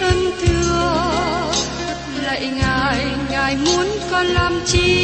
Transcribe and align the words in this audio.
thân 0.00 0.30
thương 0.40 1.52
lạy 2.22 2.50
ngài 2.56 3.06
ngài 3.30 3.56
muốn 3.56 3.86
con 4.10 4.26
làm 4.26 4.60
chi? 4.66 5.03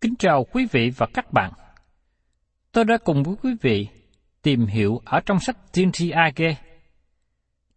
Kính 0.00 0.14
chào 0.18 0.44
quý 0.44 0.66
vị 0.72 0.90
và 0.96 1.06
các 1.14 1.32
bạn. 1.32 1.52
Tôi 2.72 2.84
đã 2.84 2.96
cùng 3.04 3.22
với 3.22 3.34
quý 3.42 3.50
vị 3.60 3.88
tìm 4.42 4.66
hiểu 4.66 5.00
ở 5.04 5.20
trong 5.26 5.40
sách 5.40 5.56
Tiên 5.72 5.92
tri 5.92 6.10
Age 6.10 6.56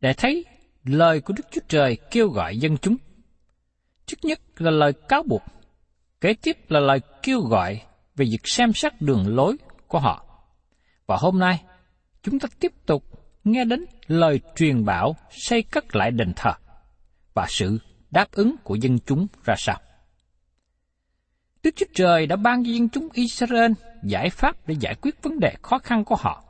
để 0.02 0.14
thấy 0.14 0.46
lời 0.84 1.22
của 1.22 1.34
Đức 1.38 1.44
Chúa 1.52 1.62
Trời 1.68 1.98
kêu 2.12 2.30
gọi 2.30 2.58
dân 2.58 2.78
chúng. 2.78 2.96
Trước 4.06 4.18
nhất 4.24 4.40
là 4.58 4.72
lời 4.72 4.94
cáo 5.10 5.24
buộc, 5.24 5.42
kế 6.22 6.34
tiếp 6.34 6.58
là 6.70 6.80
lời 6.80 7.00
kêu 7.24 7.42
gọi 7.42 7.82
về 8.16 8.26
việc 8.32 8.42
xem 8.44 8.74
xét 8.74 9.02
đường 9.02 9.36
lối 9.36 9.58
của 9.88 10.00
họ. 10.00 10.26
Và 11.06 11.18
hôm 11.20 11.40
nay, 11.40 11.64
chúng 12.24 12.40
ta 12.40 12.48
tiếp 12.60 12.72
tục 12.86 13.04
nghe 13.44 13.66
đến 13.66 13.86
lời 14.08 14.40
truyền 14.56 14.86
bảo 14.86 15.16
xây 15.30 15.64
cất 15.64 15.96
lại 15.96 16.12
đền 16.12 16.34
thờ 16.36 16.52
và 17.34 17.46
sự 17.50 17.78
đáp 18.12 18.32
ứng 18.32 18.56
của 18.64 18.76
dân 18.76 19.00
chúng 19.00 19.28
ra 19.46 19.56
sao. 19.58 19.82
Đức 21.64 21.72
Chúa 21.76 21.86
Trời 21.94 22.28
đã 22.28 22.36
ban 22.36 22.64
cho 22.64 22.72
dân 22.72 22.90
chúng 22.90 23.08
Israel 23.14 23.72
giải 24.04 24.30
pháp 24.30 24.56
để 24.68 24.76
giải 24.80 24.96
quyết 25.02 25.24
vấn 25.24 25.40
đề 25.40 25.56
khó 25.62 25.80
khăn 25.80 26.04
của 26.06 26.16
họ. 26.16 26.44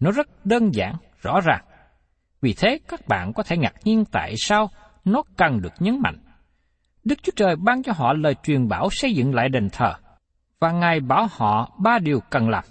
Nó 0.00 0.10
rất 0.10 0.46
đơn 0.46 0.74
giản, 0.74 0.94
rõ 1.22 1.40
ràng. 1.40 1.64
Vì 2.40 2.54
thế 2.54 2.78
các 2.88 3.08
bạn 3.08 3.32
có 3.32 3.42
thể 3.42 3.56
ngạc 3.56 3.74
nhiên 3.84 4.04
tại 4.12 4.34
sao 4.36 4.70
nó 5.04 5.22
cần 5.36 5.60
được 5.62 5.72
nhấn 5.78 6.00
mạnh. 6.00 6.18
Đức 7.04 7.22
Chúa 7.22 7.32
Trời 7.36 7.56
ban 7.56 7.82
cho 7.82 7.92
họ 7.96 8.12
lời 8.12 8.34
truyền 8.42 8.68
bảo 8.68 8.88
xây 8.92 9.14
dựng 9.14 9.34
lại 9.34 9.48
đền 9.48 9.68
thờ, 9.70 9.92
và 10.60 10.72
Ngài 10.72 11.00
bảo 11.00 11.26
họ 11.30 11.76
ba 11.78 11.98
điều 11.98 12.20
cần 12.30 12.48
làm. 12.48 12.64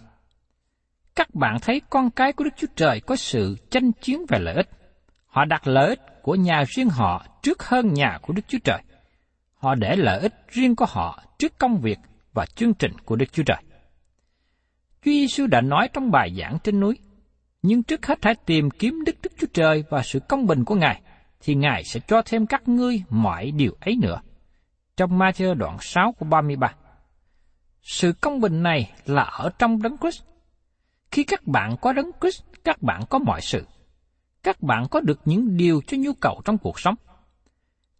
Các 1.15 1.35
bạn 1.35 1.57
thấy 1.61 1.81
con 1.89 2.09
cái 2.09 2.33
của 2.33 2.43
Đức 2.43 2.53
Chúa 2.57 2.67
Trời 2.75 2.99
có 2.99 3.15
sự 3.15 3.55
tranh 3.69 3.91
chiến 3.91 4.25
về 4.29 4.39
lợi 4.39 4.55
ích. 4.55 4.69
Họ 5.25 5.45
đặt 5.45 5.67
lợi 5.67 5.87
ích 5.87 5.99
của 6.21 6.35
nhà 6.35 6.63
riêng 6.67 6.89
họ 6.89 7.25
trước 7.41 7.63
hơn 7.63 7.93
nhà 7.93 8.17
của 8.21 8.33
Đức 8.33 8.41
Chúa 8.47 8.57
Trời. 8.63 8.81
Họ 9.57 9.75
để 9.75 9.95
lợi 9.95 10.19
ích 10.19 10.33
riêng 10.47 10.75
của 10.75 10.85
họ 10.89 11.23
trước 11.39 11.57
công 11.57 11.81
việc 11.81 11.99
và 12.33 12.45
chương 12.45 12.73
trình 12.73 12.91
của 13.05 13.15
Đức 13.15 13.25
Chúa 13.31 13.43
Trời. 13.43 13.57
Chúa 15.01 15.11
Giêsu 15.11 15.47
đã 15.47 15.61
nói 15.61 15.89
trong 15.93 16.11
bài 16.11 16.35
giảng 16.39 16.57
trên 16.63 16.79
núi, 16.79 16.97
nhưng 17.61 17.83
trước 17.83 18.05
hết 18.05 18.19
hãy 18.21 18.35
tìm 18.45 18.69
kiếm 18.69 19.03
Đức 19.05 19.15
Đức 19.23 19.31
Chúa 19.39 19.47
Trời 19.53 19.83
và 19.89 20.03
sự 20.03 20.19
công 20.19 20.47
bình 20.47 20.65
của 20.65 20.75
Ngài, 20.75 21.01
thì 21.41 21.55
Ngài 21.55 21.83
sẽ 21.83 21.99
cho 22.07 22.21
thêm 22.25 22.45
các 22.45 22.67
ngươi 22.67 23.03
mọi 23.09 23.51
điều 23.51 23.77
ấy 23.79 23.95
nữa. 24.01 24.21
Trong 24.97 25.19
Matthew 25.19 25.53
đoạn 25.53 25.77
6 25.81 26.11
của 26.11 26.25
33. 26.25 26.73
Sự 27.81 28.13
công 28.21 28.39
bình 28.39 28.63
này 28.63 28.91
là 29.05 29.23
ở 29.23 29.49
trong 29.59 29.81
Đấng 29.81 29.97
Christ. 29.97 30.23
Khi 31.11 31.23
các 31.23 31.47
bạn 31.47 31.75
có 31.81 31.93
Đấng 31.93 32.11
Christ, 32.21 32.43
các 32.63 32.81
bạn 32.81 33.01
có 33.09 33.19
mọi 33.19 33.41
sự. 33.41 33.65
Các 34.43 34.61
bạn 34.61 34.87
có 34.91 34.99
được 34.99 35.19
những 35.25 35.57
điều 35.57 35.81
cho 35.87 35.97
nhu 35.99 36.13
cầu 36.13 36.41
trong 36.45 36.57
cuộc 36.57 36.79
sống. 36.79 36.95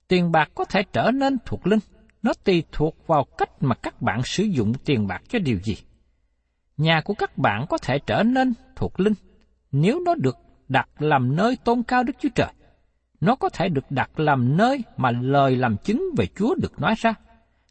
Tiền 0.08 0.32
bạc 0.32 0.50
có 0.56 0.66
thể 0.66 0.84
trở 0.94 1.12
nên 1.12 1.38
thuộc 1.46 1.68
linh, 1.68 1.80
nó 2.24 2.34
tùy 2.44 2.64
thuộc 2.72 3.08
vào 3.08 3.24
cách 3.38 3.64
mà 3.64 3.76
các 3.76 4.02
bạn 4.02 4.24
sử 4.24 4.44
dụng 4.44 4.74
tiền 4.86 5.08
bạc 5.08 5.22
cho 5.30 5.40
điều 5.40 5.60
gì. 5.60 5.78
Nhà 6.78 7.02
của 7.06 7.14
các 7.14 7.38
bạn 7.38 7.66
có 7.70 7.78
thể 7.78 8.00
trở 8.00 8.24
nên 8.24 8.54
thuộc 8.76 9.00
linh 9.00 9.14
nếu 9.72 10.00
nó 10.06 10.16
được 10.16 10.38
đặt 10.68 10.90
làm 11.00 11.36
nơi 11.36 11.58
tôn 11.64 11.84
cao 11.84 12.04
Đức 12.04 12.14
Chúa 12.20 12.30
Trời. 12.36 12.48
Nó 13.22 13.36
có 13.36 13.50
thể 13.50 13.70
được 13.70 13.92
đặt 13.92 14.20
làm 14.20 14.58
nơi 14.58 14.84
mà 14.98 15.12
lời 15.12 15.56
làm 15.56 15.78
chứng 15.78 16.04
về 16.18 16.26
Chúa 16.36 16.56
được 16.56 16.80
nói 16.80 16.94
ra, 16.98 17.14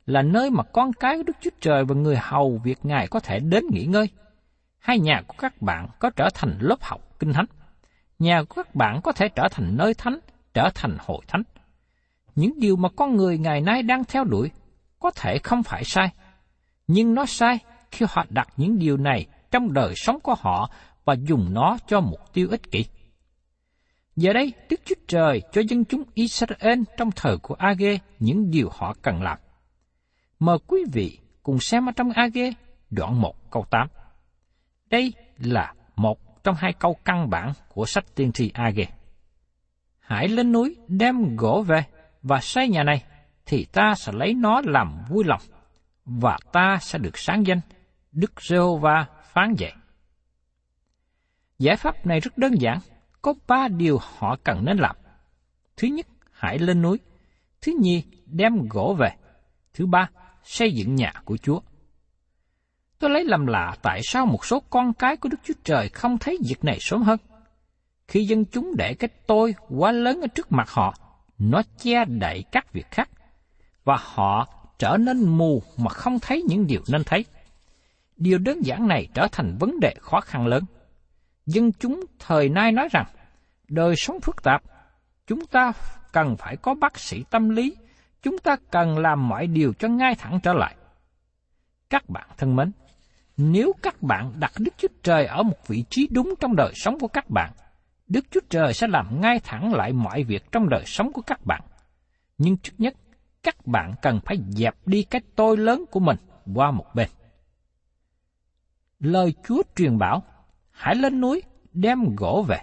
là 0.06 0.22
nơi 0.22 0.50
mà 0.50 0.62
con 0.62 0.92
cái 0.92 1.16
của 1.16 1.22
Đức 1.22 1.36
Chúa 1.40 1.50
Trời 1.60 1.84
và 1.84 1.94
người 1.94 2.16
hầu 2.16 2.60
việc 2.64 2.78
Ngài 2.82 3.08
có 3.08 3.20
thể 3.20 3.40
đến 3.40 3.64
nghỉ 3.70 3.84
ngơi. 3.84 4.08
Hai 4.78 4.98
nhà 4.98 5.22
của 5.26 5.34
các 5.38 5.62
bạn 5.62 5.88
có 5.98 6.10
trở 6.16 6.28
thành 6.34 6.58
lớp 6.60 6.78
học 6.80 7.00
kinh 7.18 7.32
thánh. 7.32 7.46
Nhà 8.18 8.42
của 8.42 8.54
các 8.54 8.74
bạn 8.74 9.00
có 9.02 9.12
thể 9.12 9.28
trở 9.28 9.48
thành 9.50 9.76
nơi 9.76 9.94
thánh, 9.94 10.18
trở 10.54 10.70
thành 10.74 10.96
hội 11.00 11.20
thánh. 11.28 11.42
Những 12.36 12.60
điều 12.60 12.76
mà 12.76 12.88
con 12.96 13.16
người 13.16 13.38
ngày 13.38 13.60
nay 13.60 13.82
đang 13.82 14.04
theo 14.04 14.24
đuổi 14.24 14.50
có 14.98 15.10
thể 15.10 15.38
không 15.38 15.62
phải 15.62 15.84
sai, 15.84 16.08
nhưng 16.86 17.14
nó 17.14 17.26
sai 17.26 17.58
khi 17.90 18.06
họ 18.08 18.24
đặt 18.28 18.48
những 18.56 18.78
điều 18.78 18.96
này 18.96 19.26
trong 19.50 19.72
đời 19.72 19.92
sống 19.96 20.20
của 20.20 20.34
họ 20.38 20.70
và 21.04 21.14
dùng 21.14 21.54
nó 21.54 21.78
cho 21.86 22.00
mục 22.00 22.20
tiêu 22.32 22.48
ích 22.50 22.70
kỷ. 22.70 22.84
Giờ 24.16 24.32
đây, 24.32 24.52
Đức 24.70 24.80
Chúa 24.84 24.94
Trời 25.08 25.42
cho 25.52 25.62
dân 25.68 25.84
chúng 25.84 26.02
Israel 26.14 26.82
trong 26.96 27.10
thời 27.16 27.36
của 27.38 27.54
Age 27.54 27.98
những 28.18 28.50
điều 28.50 28.68
họ 28.72 28.94
cần 29.02 29.22
làm. 29.22 29.38
Mời 30.38 30.58
quý 30.66 30.84
vị 30.92 31.18
cùng 31.42 31.58
xem 31.60 31.88
ở 31.88 31.92
trong 31.96 32.10
Age 32.10 32.50
đoạn 32.90 33.20
1 33.20 33.50
câu 33.50 33.66
8. 33.70 33.88
Đây 34.90 35.12
là 35.38 35.74
một 35.96 36.44
trong 36.44 36.54
hai 36.58 36.72
câu 36.72 36.96
căn 37.04 37.30
bản 37.30 37.52
của 37.68 37.86
sách 37.86 38.04
tiên 38.14 38.32
tri 38.32 38.50
Age. 38.54 38.86
Hãy 39.98 40.28
lên 40.28 40.52
núi 40.52 40.76
đem 40.88 41.36
gỗ 41.36 41.62
về 41.62 41.84
và 42.28 42.40
xây 42.40 42.68
nhà 42.68 42.82
này, 42.82 43.04
thì 43.46 43.66
ta 43.72 43.94
sẽ 43.96 44.12
lấy 44.12 44.34
nó 44.34 44.60
làm 44.64 44.98
vui 45.08 45.24
lòng, 45.26 45.40
và 46.04 46.38
ta 46.52 46.78
sẽ 46.80 46.98
được 46.98 47.18
sáng 47.18 47.46
danh, 47.46 47.60
Đức 48.12 48.32
Giê-hô-va 48.40 49.06
phán 49.32 49.54
dạy. 49.58 49.72
Giải 51.58 51.76
pháp 51.76 52.06
này 52.06 52.20
rất 52.20 52.38
đơn 52.38 52.52
giản, 52.60 52.78
có 53.22 53.34
ba 53.46 53.68
điều 53.68 53.98
họ 54.18 54.36
cần 54.44 54.64
nên 54.64 54.76
làm. 54.76 54.96
Thứ 55.76 55.88
nhất, 55.88 56.06
hãy 56.32 56.58
lên 56.58 56.82
núi. 56.82 56.98
Thứ 57.60 57.72
nhì, 57.80 58.02
đem 58.26 58.52
gỗ 58.70 58.96
về. 58.98 59.10
Thứ 59.74 59.86
ba, 59.86 60.08
xây 60.42 60.72
dựng 60.72 60.94
nhà 60.94 61.12
của 61.24 61.36
Chúa. 61.36 61.60
Tôi 62.98 63.10
lấy 63.10 63.24
làm 63.24 63.46
lạ 63.46 63.76
tại 63.82 64.00
sao 64.02 64.26
một 64.26 64.44
số 64.44 64.62
con 64.70 64.92
cái 64.92 65.16
của 65.16 65.28
Đức 65.28 65.38
Chúa 65.44 65.54
Trời 65.64 65.88
không 65.88 66.18
thấy 66.18 66.38
việc 66.48 66.64
này 66.64 66.78
sớm 66.80 67.02
hơn. 67.02 67.18
Khi 68.08 68.24
dân 68.24 68.44
chúng 68.44 68.72
để 68.78 68.94
cái 68.94 69.08
tôi 69.26 69.54
quá 69.68 69.92
lớn 69.92 70.20
ở 70.20 70.26
trước 70.34 70.52
mặt 70.52 70.70
họ, 70.70 70.94
nó 71.38 71.62
che 71.78 72.04
đậy 72.04 72.44
các 72.52 72.72
việc 72.72 72.86
khác, 72.90 73.10
và 73.84 73.96
họ 74.00 74.48
trở 74.78 74.96
nên 74.96 75.24
mù 75.24 75.62
mà 75.76 75.88
không 75.88 76.18
thấy 76.20 76.42
những 76.48 76.66
điều 76.66 76.80
nên 76.88 77.04
thấy. 77.04 77.24
Điều 78.16 78.38
đơn 78.38 78.60
giản 78.60 78.88
này 78.88 79.08
trở 79.14 79.28
thành 79.32 79.56
vấn 79.60 79.80
đề 79.80 79.94
khó 80.00 80.20
khăn 80.20 80.46
lớn. 80.46 80.64
Dân 81.46 81.72
chúng 81.72 82.00
thời 82.18 82.48
nay 82.48 82.72
nói 82.72 82.88
rằng, 82.92 83.06
đời 83.68 83.96
sống 83.96 84.20
phức 84.20 84.42
tạp, 84.42 84.62
chúng 85.26 85.46
ta 85.46 85.72
cần 86.12 86.36
phải 86.36 86.56
có 86.56 86.74
bác 86.74 86.98
sĩ 86.98 87.24
tâm 87.30 87.48
lý, 87.48 87.76
chúng 88.22 88.38
ta 88.38 88.56
cần 88.70 88.98
làm 88.98 89.28
mọi 89.28 89.46
điều 89.46 89.72
cho 89.78 89.88
ngay 89.88 90.14
thẳng 90.14 90.40
trở 90.42 90.52
lại. 90.52 90.76
Các 91.90 92.08
bạn 92.08 92.28
thân 92.36 92.56
mến, 92.56 92.72
nếu 93.36 93.72
các 93.82 94.02
bạn 94.02 94.32
đặt 94.38 94.52
Đức 94.58 94.74
Chúa 94.78 94.88
Trời 95.02 95.26
ở 95.26 95.42
một 95.42 95.66
vị 95.66 95.84
trí 95.90 96.08
đúng 96.10 96.34
trong 96.40 96.56
đời 96.56 96.72
sống 96.74 96.98
của 96.98 97.08
các 97.08 97.30
bạn, 97.30 97.52
Đức 98.08 98.24
Chúa 98.30 98.40
Trời 98.50 98.72
sẽ 98.72 98.86
làm 98.86 99.20
ngay 99.20 99.40
thẳng 99.44 99.74
lại 99.74 99.92
mọi 99.92 100.22
việc 100.22 100.52
trong 100.52 100.68
đời 100.68 100.82
sống 100.86 101.12
của 101.12 101.22
các 101.22 101.46
bạn. 101.46 101.62
Nhưng 102.38 102.56
trước 102.56 102.72
nhất, 102.78 102.94
các 103.42 103.66
bạn 103.66 103.92
cần 104.02 104.20
phải 104.24 104.36
dẹp 104.48 104.74
đi 104.86 105.02
cái 105.02 105.20
tôi 105.36 105.56
lớn 105.56 105.84
của 105.90 106.00
mình 106.00 106.16
qua 106.54 106.70
một 106.70 106.86
bên. 106.94 107.08
Lời 109.00 109.34
Chúa 109.48 109.62
truyền 109.76 109.98
bảo, 109.98 110.22
hãy 110.70 110.94
lên 110.94 111.20
núi, 111.20 111.42
đem 111.72 111.98
gỗ 112.16 112.44
về. 112.48 112.58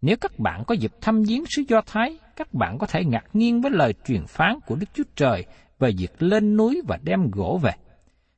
Nếu 0.00 0.16
các 0.20 0.38
bạn 0.38 0.64
có 0.66 0.74
dịp 0.74 0.92
thăm 1.00 1.22
viếng 1.22 1.44
xứ 1.46 1.62
Do 1.68 1.80
Thái, 1.86 2.18
các 2.36 2.54
bạn 2.54 2.78
có 2.78 2.86
thể 2.86 3.04
ngạc 3.04 3.24
nhiên 3.32 3.60
với 3.60 3.70
lời 3.70 3.94
truyền 4.04 4.26
phán 4.26 4.58
của 4.66 4.74
Đức 4.74 4.86
Chúa 4.94 5.04
Trời 5.16 5.44
về 5.78 5.90
việc 5.98 6.22
lên 6.22 6.56
núi 6.56 6.82
và 6.88 6.98
đem 7.02 7.30
gỗ 7.30 7.60
về. 7.62 7.72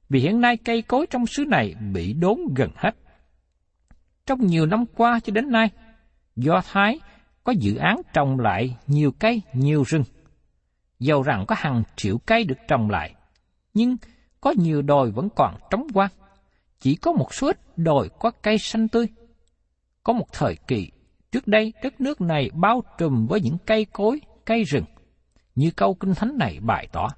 Vì 0.09 0.21
hiện 0.21 0.41
nay 0.41 0.57
cây 0.57 0.83
cối 0.83 1.07
trong 1.11 1.27
xứ 1.27 1.45
này 1.45 1.75
bị 1.93 2.13
đốn 2.13 2.39
gần 2.57 2.71
hết. 2.77 2.91
Trong 4.27 4.47
nhiều 4.47 4.67
năm 4.67 4.85
qua 4.97 5.21
cho 5.21 5.33
đến 5.33 5.51
nay, 5.51 5.71
Do 6.37 6.63
Thái 6.73 7.01
có 7.45 7.53
dự 7.53 7.77
án 7.77 8.01
trồng 8.13 8.41
lại 8.41 8.77
nhiều 8.87 9.13
cây, 9.19 9.43
nhiều 9.53 9.83
rừng. 9.87 10.05
Dầu 10.99 11.23
rằng 11.23 11.45
có 11.49 11.55
hàng 11.59 11.83
triệu 11.97 12.19
cây 12.19 12.45
được 12.45 12.59
trồng 12.69 12.91
lại, 12.91 13.15
nhưng 13.75 13.97
có 14.41 14.55
nhiều 14.59 14.83
đồi 14.83 15.11
vẫn 15.11 15.29
còn 15.37 15.55
trống 15.71 15.87
quang. 15.95 16.11
Chỉ 16.81 16.97
có 16.97 17.13
một 17.13 17.35
số 17.35 17.47
ít 17.47 17.79
đồi 17.79 18.11
có 18.19 18.31
cây 18.31 18.59
xanh 18.59 18.89
tươi. 18.89 19.09
Có 20.03 20.13
một 20.13 20.33
thời 20.33 20.57
kỳ 20.67 20.91
Trước 21.35 21.49
đây, 21.49 21.73
đất 21.83 22.01
nước 22.01 22.21
này 22.21 22.51
bao 22.55 22.83
trùm 22.99 23.27
với 23.27 23.41
những 23.41 23.57
cây 23.67 23.87
cối, 23.93 24.21
cây 24.45 24.63
rừng, 24.63 24.85
như 25.55 25.71
câu 25.71 25.95
kinh 25.95 26.15
thánh 26.15 26.39
này 26.39 26.59
bày 26.61 26.89
tỏ. 26.93 27.09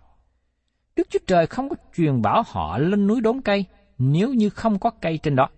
Đức 0.97 1.07
Chúa 1.11 1.19
Trời 1.27 1.47
không 1.47 1.69
có 1.69 1.77
truyền 1.97 2.23
bảo 2.23 2.43
họ 2.47 2.79
lên 2.79 3.07
núi 3.07 3.21
đốn 3.21 3.41
cây 3.41 3.65
nếu 3.99 4.35
như 4.35 4.51
không 4.51 4.79
có 4.79 4.91
cây 4.91 5.19
trên 5.19 5.37
đó. 5.37 5.49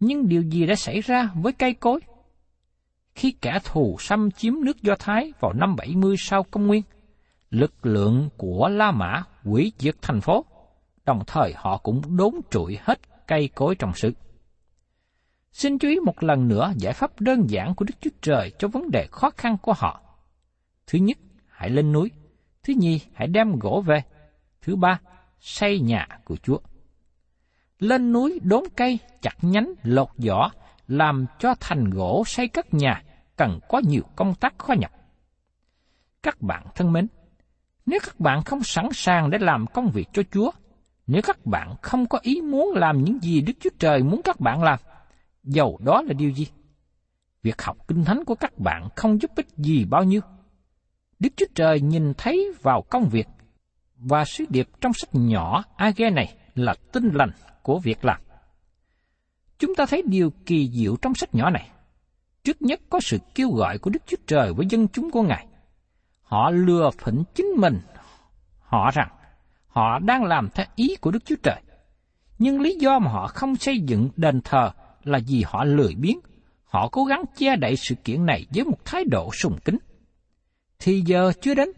Nhưng 0.00 0.28
điều 0.28 0.42
gì 0.42 0.66
đã 0.66 0.74
xảy 0.74 1.00
ra 1.00 1.30
với 1.34 1.52
cây 1.52 1.74
cối? 1.74 2.00
Khi 3.14 3.32
kẻ 3.40 3.58
thù 3.64 3.96
xâm 4.00 4.30
chiếm 4.30 4.54
nước 4.64 4.82
Do 4.82 4.94
Thái 4.98 5.32
vào 5.40 5.52
năm 5.52 5.76
70 5.76 6.16
sau 6.18 6.42
công 6.42 6.66
nguyên, 6.66 6.82
lực 7.50 7.86
lượng 7.86 8.28
của 8.36 8.68
La 8.68 8.90
Mã 8.90 9.22
hủy 9.42 9.72
diệt 9.78 9.94
thành 10.02 10.20
phố, 10.20 10.44
đồng 11.04 11.22
thời 11.26 11.52
họ 11.56 11.76
cũng 11.76 12.16
đốn 12.16 12.34
trụi 12.50 12.78
hết 12.82 13.00
cây 13.26 13.48
cối 13.54 13.74
trong 13.74 13.94
xứ. 13.94 14.12
Xin 15.52 15.78
chú 15.78 15.88
ý 15.88 16.00
một 16.00 16.22
lần 16.22 16.48
nữa 16.48 16.72
giải 16.76 16.92
pháp 16.92 17.20
đơn 17.20 17.50
giản 17.50 17.74
của 17.74 17.84
Đức 17.84 17.94
Chúa 18.00 18.10
Trời 18.22 18.52
cho 18.58 18.68
vấn 18.68 18.90
đề 18.90 19.06
khó 19.10 19.30
khăn 19.30 19.56
của 19.62 19.72
họ. 19.72 20.00
Thứ 20.86 20.98
nhất, 20.98 21.18
hãy 21.48 21.70
lên 21.70 21.92
núi. 21.92 22.10
Thứ 22.62 22.74
nhì, 22.76 23.00
hãy 23.14 23.28
đem 23.28 23.58
gỗ 23.58 23.82
về. 23.86 24.02
Thứ 24.62 24.76
ba, 24.76 25.00
xây 25.40 25.80
nhà 25.80 26.08
của 26.24 26.36
Chúa. 26.36 26.58
Lên 27.78 28.12
núi 28.12 28.40
đốn 28.42 28.64
cây, 28.76 28.98
chặt 29.22 29.36
nhánh, 29.42 29.72
lột 29.82 30.08
vỏ, 30.16 30.50
làm 30.88 31.26
cho 31.38 31.54
thành 31.60 31.90
gỗ 31.90 32.22
xây 32.26 32.48
cất 32.48 32.74
nhà, 32.74 33.02
cần 33.36 33.60
có 33.68 33.80
nhiều 33.84 34.02
công 34.16 34.34
tác 34.34 34.58
khó 34.58 34.74
nhọc. 34.74 34.90
Các 36.22 36.42
bạn 36.42 36.66
thân 36.74 36.92
mến, 36.92 37.06
nếu 37.86 38.00
các 38.02 38.20
bạn 38.20 38.42
không 38.42 38.62
sẵn 38.62 38.88
sàng 38.92 39.30
để 39.30 39.38
làm 39.38 39.66
công 39.66 39.90
việc 39.90 40.08
cho 40.12 40.22
Chúa, 40.30 40.50
nếu 41.06 41.22
các 41.24 41.46
bạn 41.46 41.74
không 41.82 42.06
có 42.06 42.18
ý 42.22 42.40
muốn 42.40 42.72
làm 42.74 43.04
những 43.04 43.18
gì 43.22 43.40
Đức 43.40 43.52
Chúa 43.60 43.70
Trời 43.78 44.02
muốn 44.02 44.20
các 44.24 44.40
bạn 44.40 44.62
làm, 44.62 44.78
dầu 45.42 45.80
đó 45.84 46.02
là 46.02 46.12
điều 46.12 46.30
gì? 46.30 46.46
Việc 47.42 47.62
học 47.62 47.76
kinh 47.88 48.04
thánh 48.04 48.24
của 48.24 48.34
các 48.34 48.58
bạn 48.58 48.88
không 48.96 49.22
giúp 49.22 49.30
ích 49.36 49.48
gì 49.56 49.84
bao 49.84 50.04
nhiêu. 50.04 50.20
Đức 51.18 51.28
Chúa 51.36 51.46
Trời 51.54 51.80
nhìn 51.80 52.12
thấy 52.14 52.52
vào 52.62 52.82
công 52.82 53.08
việc, 53.08 53.26
và 53.96 54.24
sứ 54.24 54.44
điệp 54.48 54.68
trong 54.80 54.92
sách 54.92 55.10
nhỏ 55.12 55.64
Age 55.76 56.10
này 56.10 56.36
là 56.54 56.74
tinh 56.92 57.10
lành 57.14 57.30
của 57.62 57.78
việc 57.78 58.04
làm. 58.04 58.20
Chúng 59.58 59.74
ta 59.74 59.86
thấy 59.86 60.02
điều 60.06 60.30
kỳ 60.46 60.70
diệu 60.70 60.96
trong 60.96 61.14
sách 61.14 61.34
nhỏ 61.34 61.50
này. 61.50 61.70
Trước 62.44 62.62
nhất 62.62 62.80
có 62.90 63.00
sự 63.00 63.18
kêu 63.34 63.50
gọi 63.50 63.78
của 63.78 63.90
Đức 63.90 64.02
Chúa 64.06 64.16
Trời 64.26 64.52
với 64.52 64.66
dân 64.70 64.88
chúng 64.88 65.10
của 65.10 65.22
Ngài. 65.22 65.46
Họ 66.22 66.50
lừa 66.50 66.90
phỉnh 66.98 67.22
chính 67.34 67.46
mình, 67.46 67.80
họ 68.60 68.90
rằng 68.94 69.08
họ 69.66 69.98
đang 69.98 70.24
làm 70.24 70.48
theo 70.54 70.66
ý 70.76 70.96
của 71.00 71.10
Đức 71.10 71.24
Chúa 71.24 71.36
Trời. 71.42 71.60
Nhưng 72.38 72.60
lý 72.60 72.76
do 72.80 72.98
mà 72.98 73.10
họ 73.10 73.26
không 73.26 73.56
xây 73.56 73.80
dựng 73.80 74.08
đền 74.16 74.40
thờ 74.40 74.70
là 75.04 75.18
vì 75.26 75.44
họ 75.46 75.64
lười 75.64 75.94
biếng, 75.94 76.18
họ 76.64 76.88
cố 76.92 77.04
gắng 77.04 77.24
che 77.36 77.56
đậy 77.56 77.76
sự 77.76 77.94
kiện 77.94 78.26
này 78.26 78.46
với 78.54 78.64
một 78.64 78.84
thái 78.84 79.04
độ 79.04 79.30
sùng 79.32 79.58
kính. 79.64 79.78
Thì 80.78 81.02
giờ 81.06 81.32
chưa 81.40 81.54
đến, 81.54 81.68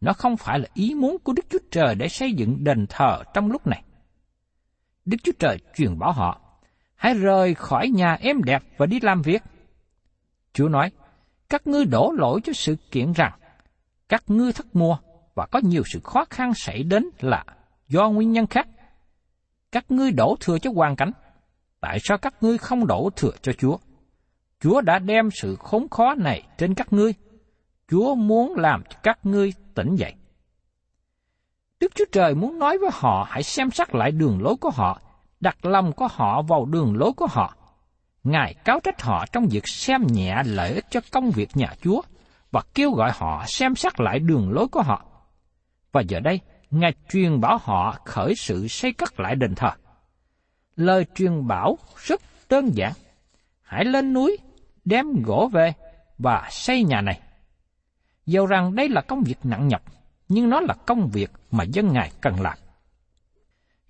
nó 0.00 0.12
không 0.12 0.36
phải 0.36 0.58
là 0.58 0.66
ý 0.74 0.94
muốn 0.94 1.16
của 1.24 1.32
Đức 1.32 1.46
Chúa 1.50 1.58
Trời 1.70 1.94
để 1.94 2.08
xây 2.08 2.32
dựng 2.32 2.64
đền 2.64 2.86
thờ 2.88 3.22
trong 3.34 3.50
lúc 3.50 3.66
này. 3.66 3.82
Đức 5.04 5.16
Chúa 5.24 5.32
Trời 5.38 5.58
truyền 5.74 5.98
bảo 5.98 6.12
họ, 6.12 6.40
hãy 6.94 7.14
rời 7.14 7.54
khỏi 7.54 7.88
nhà 7.88 8.16
êm 8.20 8.42
đẹp 8.42 8.62
và 8.76 8.86
đi 8.86 9.00
làm 9.00 9.22
việc. 9.22 9.42
Chúa 10.56 10.68
nói, 10.68 10.90
các 11.48 11.66
ngươi 11.66 11.84
đổ 11.84 12.12
lỗi 12.16 12.40
cho 12.44 12.52
sự 12.52 12.76
kiện 12.90 13.12
rằng, 13.12 13.32
các 14.08 14.22
ngươi 14.26 14.52
thất 14.52 14.76
mua 14.76 14.96
và 15.34 15.46
có 15.46 15.60
nhiều 15.64 15.82
sự 15.92 16.00
khó 16.04 16.24
khăn 16.30 16.54
xảy 16.54 16.82
đến 16.82 17.04
là 17.20 17.44
do 17.88 18.10
nguyên 18.10 18.32
nhân 18.32 18.46
khác. 18.46 18.68
Các 19.72 19.90
ngươi 19.90 20.10
đổ 20.12 20.36
thừa 20.40 20.58
cho 20.58 20.70
hoàn 20.74 20.96
cảnh 20.96 21.10
tại 21.80 21.98
sao 22.02 22.18
các 22.18 22.34
ngươi 22.40 22.58
không 22.58 22.86
đổ 22.86 23.10
thừa 23.16 23.30
cho 23.42 23.52
Chúa? 23.52 23.76
Chúa 24.60 24.80
đã 24.80 24.98
đem 24.98 25.28
sự 25.30 25.56
khốn 25.56 25.88
khó 25.88 26.14
này 26.14 26.42
trên 26.58 26.74
các 26.74 26.92
ngươi. 26.92 27.14
Chúa 27.88 28.14
muốn 28.14 28.54
làm 28.56 28.82
cho 28.90 28.98
các 29.02 29.18
ngươi 29.22 29.52
tỉnh 29.74 29.96
dậy. 29.96 30.14
Đức 31.80 31.92
Chúa 31.94 32.04
Trời 32.12 32.34
muốn 32.34 32.58
nói 32.58 32.78
với 32.78 32.90
họ 32.92 33.26
hãy 33.28 33.42
xem 33.42 33.70
xét 33.70 33.94
lại 33.94 34.10
đường 34.10 34.42
lối 34.42 34.56
của 34.60 34.70
họ, 34.70 35.00
đặt 35.40 35.64
lòng 35.64 35.92
của 35.92 36.08
họ 36.10 36.42
vào 36.42 36.64
đường 36.64 36.96
lối 36.96 37.12
của 37.12 37.26
họ. 37.30 37.56
Ngài 38.26 38.54
cáo 38.54 38.80
trách 38.80 39.02
họ 39.02 39.24
trong 39.32 39.46
việc 39.46 39.68
xem 39.68 40.06
nhẹ 40.06 40.42
lợi 40.44 40.72
ích 40.72 40.84
cho 40.90 41.00
công 41.12 41.30
việc 41.30 41.48
nhà 41.54 41.74
Chúa 41.82 42.00
và 42.50 42.62
kêu 42.74 42.90
gọi 42.90 43.10
họ 43.14 43.44
xem 43.46 43.76
xét 43.76 44.00
lại 44.00 44.18
đường 44.18 44.50
lối 44.50 44.68
của 44.68 44.82
họ. 44.82 45.04
Và 45.92 46.00
giờ 46.00 46.20
đây, 46.20 46.40
Ngài 46.70 46.92
truyền 47.08 47.40
bảo 47.40 47.58
họ 47.62 47.96
khởi 48.04 48.34
sự 48.34 48.68
xây 48.68 48.92
cất 48.92 49.20
lại 49.20 49.34
đền 49.34 49.54
thờ 49.54 49.70
lời 50.76 51.06
truyền 51.14 51.46
bảo 51.46 51.78
rất 51.96 52.20
đơn 52.48 52.70
giản. 52.74 52.92
Hãy 53.62 53.84
lên 53.84 54.12
núi, 54.12 54.38
đem 54.84 55.22
gỗ 55.22 55.50
về 55.52 55.72
và 56.18 56.48
xây 56.50 56.82
nhà 56.82 57.00
này. 57.00 57.20
Dầu 58.26 58.46
rằng 58.46 58.74
đây 58.74 58.88
là 58.88 59.00
công 59.00 59.22
việc 59.22 59.38
nặng 59.42 59.68
nhọc, 59.68 59.82
nhưng 60.28 60.50
nó 60.50 60.60
là 60.60 60.74
công 60.86 61.08
việc 61.08 61.30
mà 61.50 61.64
dân 61.64 61.92
Ngài 61.92 62.10
cần 62.20 62.40
làm. 62.40 62.58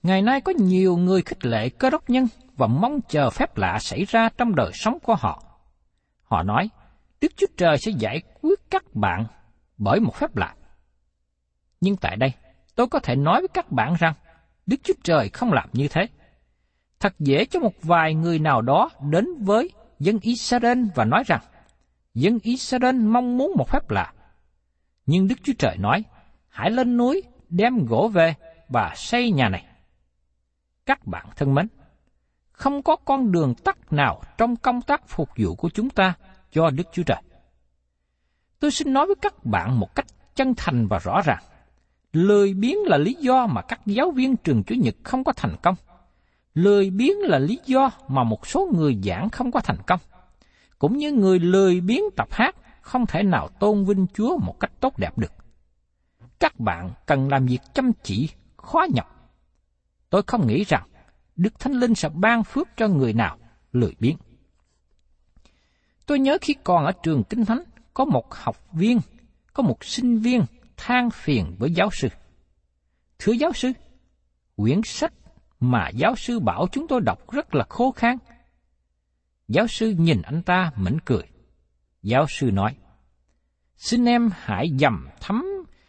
Ngày 0.07 0.23
nay 0.23 0.41
có 0.41 0.53
nhiều 0.53 0.97
người 0.97 1.23
khích 1.23 1.47
lệ 1.47 1.69
cơ 1.69 1.91
đốc 1.91 2.11
nhân 2.11 2.27
và 2.57 2.67
mong 2.67 3.01
chờ 3.09 3.31
phép 3.31 3.57
lạ 3.57 3.79
xảy 3.79 4.05
ra 4.05 4.29
trong 4.39 4.55
đời 4.55 4.71
sống 4.75 4.99
của 5.03 5.15
họ. 5.15 5.43
Họ 6.23 6.43
nói, 6.43 6.69
Đức 7.21 7.33
Chúa 7.37 7.47
Trời 7.57 7.79
sẽ 7.79 7.93
giải 7.99 8.23
quyết 8.43 8.61
các 8.71 8.95
bạn 8.95 9.25
bởi 9.79 10.01
một 10.01 10.15
phép 10.15 10.37
lạ. 10.37 10.55
Nhưng 11.81 11.97
tại 11.97 12.17
đây, 12.17 12.33
tôi 12.75 12.87
có 12.87 12.99
thể 12.99 13.17
nói 13.17 13.41
với 13.41 13.49
các 13.49 13.73
bạn 13.73 13.95
rằng, 13.99 14.15
Đức 14.67 14.77
Chúa 14.83 14.95
Trời 15.05 15.29
không 15.29 15.53
làm 15.53 15.69
như 15.73 15.89
thế 15.89 16.07
thật 17.01 17.15
dễ 17.19 17.45
cho 17.45 17.61
một 17.61 17.75
vài 17.83 18.15
người 18.15 18.39
nào 18.39 18.63
đó 18.63 18.91
đến 19.11 19.27
với 19.41 19.71
dân 19.99 20.19
Israel 20.23 20.85
và 20.95 21.05
nói 21.05 21.23
rằng, 21.27 21.41
dân 22.15 22.39
Israel 22.43 22.97
mong 22.97 23.37
muốn 23.37 23.53
một 23.57 23.69
phép 23.69 23.91
lạ. 23.91 24.13
Nhưng 25.07 25.29
Đức 25.29 25.37
Chúa 25.43 25.55
Trời 25.59 25.77
nói, 25.79 26.05
hãy 26.49 26.71
lên 26.71 26.97
núi, 26.97 27.23
đem 27.49 27.87
gỗ 27.87 28.11
về 28.15 28.35
và 28.69 28.93
xây 28.97 29.31
nhà 29.31 29.49
này. 29.49 29.65
Các 30.87 31.07
bạn 31.07 31.27
thân 31.37 31.55
mến, 31.55 31.69
không 32.53 32.83
có 32.83 32.97
con 32.97 33.33
đường 33.33 33.55
tắt 33.55 33.93
nào 33.93 34.23
trong 34.39 34.57
công 34.57 34.83
tác 34.83 35.09
phục 35.09 35.29
vụ 35.37 35.55
của 35.55 35.69
chúng 35.69 35.91
ta 35.91 36.15
cho 36.53 36.71
Đức 36.71 36.85
Chúa 36.93 37.03
Trời. 37.03 37.23
Tôi 38.61 38.71
xin 38.71 38.93
nói 38.93 39.07
với 39.07 39.15
các 39.23 39.45
bạn 39.45 39.81
một 39.81 39.95
cách 39.95 40.07
chân 40.35 40.55
thành 40.57 40.87
và 40.89 40.99
rõ 40.99 41.21
ràng. 41.25 41.43
Lười 42.13 42.55
biếng 42.55 42.79
là 42.87 42.97
lý 42.97 43.15
do 43.15 43.47
mà 43.47 43.63
các 43.63 43.81
giáo 43.87 44.11
viên 44.11 44.37
trường 44.37 44.63
Chủ 44.65 44.75
nhật 44.75 44.95
không 45.05 45.25
có 45.25 45.33
thành 45.33 45.57
công. 45.63 45.75
Lười 46.55 46.91
biếng 46.91 47.19
là 47.21 47.39
lý 47.39 47.61
do 47.67 47.91
mà 48.09 48.25
một 48.25 48.47
số 48.47 48.69
người 48.75 49.01
giảng 49.05 49.31
không 49.31 49.51
có 49.51 49.61
thành 49.61 49.83
công. 49.87 50.01
Cũng 50.79 50.97
như 50.97 51.13
người 51.13 51.39
lười 51.39 51.81
biếng 51.81 52.03
tập 52.17 52.29
hát 52.31 52.57
không 52.81 53.07
thể 53.07 53.23
nào 53.23 53.49
tôn 53.49 53.85
vinh 53.85 54.07
Chúa 54.15 54.39
một 54.39 54.61
cách 54.61 54.73
tốt 54.81 54.99
đẹp 54.99 55.19
được. 55.19 55.33
Các 56.39 56.61
bạn 56.61 56.91
cần 57.07 57.29
làm 57.29 57.47
việc 57.47 57.61
chăm 57.75 57.93
chỉ, 58.03 58.31
khó 58.57 58.87
nhọc. 58.95 59.16
Tôi 60.11 60.23
không 60.27 60.47
nghĩ 60.47 60.65
rằng 60.65 60.89
Đức 61.37 61.59
Thánh 61.59 61.73
Linh 61.73 61.95
sẽ 61.95 62.09
ban 62.09 62.45
phước 62.45 62.69
cho 62.77 62.89
người 62.89 63.13
nào 63.13 63.39
lười 63.73 63.95
biếng. 64.01 64.17
Tôi 66.07 66.19
nhớ 66.19 66.39
khi 66.41 66.55
còn 66.65 66.85
ở 66.85 66.93
trường 67.03 67.25
Kinh 67.25 67.45
Thánh, 67.45 67.63
có 67.95 68.05
một 68.05 68.35
học 68.35 68.57
viên, 68.73 69.01
có 69.53 69.63
một 69.63 69.85
sinh 69.85 70.19
viên 70.19 70.45
than 70.77 71.11
phiền 71.11 71.57
với 71.59 71.71
giáo 71.71 71.89
sư. 71.93 72.09
Thưa 73.19 73.33
giáo 73.33 73.53
sư, 73.53 73.73
quyển 74.57 74.81
sách 74.85 75.13
mà 75.61 75.89
giáo 75.89 76.17
sư 76.17 76.41
bảo 76.41 76.67
chúng 76.73 76.89
tôi 76.89 77.01
đọc 77.01 77.33
rất 77.33 77.55
là 77.55 77.65
khô 77.69 77.91
khan. 77.91 78.17
Giáo 79.49 79.67
sư 79.67 79.95
nhìn 79.99 80.23
anh 80.23 80.43
ta 80.43 80.71
mỉm 80.77 80.99
cười. 81.05 81.23
Giáo 82.03 82.27
sư 82.29 82.51
nói, 82.51 82.77
xin 83.77 84.05
em 84.05 84.31
hãy 84.35 84.71
dầm 84.79 85.09
thấm 85.21 85.45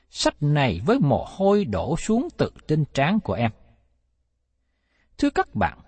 sách 0.09 0.35
này 0.43 0.81
với 0.85 0.99
mồ 0.99 1.25
hôi 1.27 1.65
đổ 1.65 1.95
xuống 1.97 2.27
từ 2.37 2.51
trên 2.67 2.85
trán 2.93 3.19
của 3.19 3.33
em. 3.33 3.51
Thưa 5.17 5.29
các 5.29 5.55
bạn, 5.55 5.79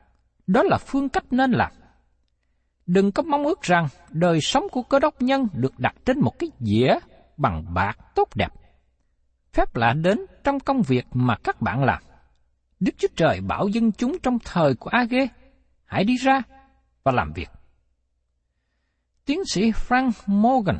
đó 0.48 0.64
là 0.64 0.78
phương 0.78 1.10
cách 1.10 1.26
nên 1.32 1.52
làm. 1.52 1.72
Đừng 2.86 3.12
có 3.12 3.24
mong 3.24 3.44
ước 3.44 3.62
rằng 3.62 3.88
đời 4.10 4.42
sống 4.42 4.64
của 4.72 4.82
cơ 4.82 5.00
đốc 5.00 5.22
nhân 5.22 5.48
được 5.54 5.80
đặt 5.80 5.96
trên 6.06 6.20
một 6.20 6.40
cái 6.40 6.50
dĩa 6.60 7.00
bằng 7.38 7.74
bạc 7.74 7.98
tốt 8.16 8.30
đẹp. 8.36 8.50
Phép 9.54 9.76
lạ 9.76 9.94
đến 9.94 10.20
trong 10.44 10.60
công 10.60 10.82
việc 10.82 11.06
mà 11.14 11.36
các 11.44 11.62
bạn 11.62 11.84
làm. 11.84 12.04
Đức 12.80 12.92
Chúa 12.98 13.08
Trời 13.16 13.42
bảo 13.42 13.68
dân 13.68 13.92
chúng 13.92 14.20
trong 14.24 14.38
thời 14.46 14.76
của 14.76 14.90
A-gê, 14.90 15.28
hãy 15.86 16.04
đi 16.04 16.16
ra 16.18 16.42
và 17.04 17.12
làm 17.12 17.34
việc. 17.34 17.50
Tiến 19.26 19.40
sĩ 19.46 19.72
Frank 19.72 20.12
Morgan 20.26 20.78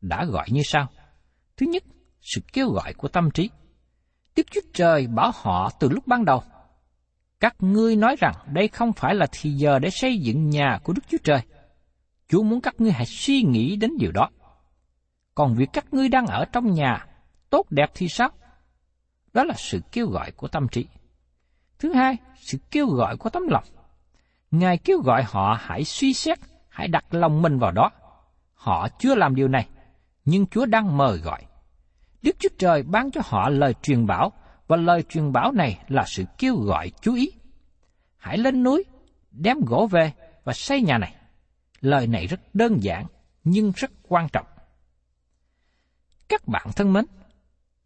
đã 0.00 0.24
gọi 0.24 0.46
như 0.50 0.60
sau. 0.64 0.86
Thứ 1.56 1.66
nhất, 1.66 1.82
sự 2.20 2.40
kêu 2.52 2.68
gọi 2.68 2.94
của 2.94 3.08
tâm 3.08 3.30
trí. 3.30 3.50
Đức 4.36 4.46
Chúa 4.50 4.60
Trời 4.74 5.06
bảo 5.06 5.30
họ 5.34 5.70
từ 5.80 5.88
lúc 5.88 6.06
ban 6.06 6.24
đầu. 6.24 6.42
Các 7.40 7.56
ngươi 7.58 7.96
nói 7.96 8.16
rằng 8.18 8.34
đây 8.46 8.68
không 8.68 8.92
phải 8.92 9.14
là 9.14 9.26
thì 9.32 9.50
giờ 9.50 9.78
để 9.78 9.90
xây 9.90 10.18
dựng 10.18 10.50
nhà 10.50 10.78
của 10.84 10.92
Đức 10.92 11.02
Chúa 11.08 11.18
Trời. 11.24 11.40
Chúa 12.28 12.42
muốn 12.42 12.60
các 12.60 12.74
ngươi 12.78 12.92
hãy 12.92 13.06
suy 13.06 13.42
nghĩ 13.42 13.76
đến 13.76 13.90
điều 13.98 14.12
đó. 14.12 14.30
Còn 15.34 15.54
việc 15.54 15.68
các 15.72 15.94
ngươi 15.94 16.08
đang 16.08 16.26
ở 16.26 16.44
trong 16.52 16.74
nhà 16.74 17.06
tốt 17.50 17.66
đẹp 17.70 17.90
thì 17.94 18.08
sao? 18.08 18.28
Đó 19.32 19.44
là 19.44 19.54
sự 19.56 19.80
kêu 19.92 20.06
gọi 20.06 20.30
của 20.30 20.48
tâm 20.48 20.68
trí. 20.68 20.86
Thứ 21.78 21.92
hai, 21.92 22.16
sự 22.36 22.58
kêu 22.70 22.86
gọi 22.86 23.16
của 23.16 23.30
tấm 23.30 23.42
lòng. 23.48 23.64
Ngài 24.50 24.78
kêu 24.78 24.98
gọi 24.98 25.22
họ 25.22 25.58
hãy 25.60 25.84
suy 25.84 26.12
xét, 26.14 26.38
hãy 26.68 26.88
đặt 26.88 27.04
lòng 27.10 27.42
mình 27.42 27.58
vào 27.58 27.72
đó. 27.72 27.90
Họ 28.54 28.88
chưa 28.98 29.14
làm 29.14 29.34
điều 29.34 29.48
này, 29.48 29.68
nhưng 30.24 30.46
Chúa 30.46 30.66
đang 30.66 30.96
mời 30.96 31.18
gọi. 31.18 31.42
Đức 32.22 32.36
Chúa 32.38 32.48
Trời 32.58 32.82
ban 32.82 33.10
cho 33.10 33.20
họ 33.24 33.48
lời 33.48 33.74
truyền 33.82 34.06
bảo, 34.06 34.32
và 34.66 34.76
lời 34.76 35.02
truyền 35.02 35.32
bảo 35.32 35.52
này 35.52 35.78
là 35.88 36.04
sự 36.06 36.24
kêu 36.38 36.56
gọi 36.56 36.90
chú 37.00 37.14
ý. 37.14 37.32
Hãy 38.16 38.38
lên 38.38 38.62
núi, 38.62 38.84
đem 39.30 39.60
gỗ 39.60 39.88
về 39.90 40.12
và 40.44 40.52
xây 40.52 40.82
nhà 40.82 40.98
này. 40.98 41.14
Lời 41.80 42.06
này 42.06 42.26
rất 42.26 42.40
đơn 42.54 42.82
giản, 42.82 43.06
nhưng 43.44 43.72
rất 43.76 43.90
quan 44.08 44.28
trọng. 44.28 44.46
Các 46.28 46.48
bạn 46.48 46.66
thân 46.76 46.92
mến, 46.92 47.04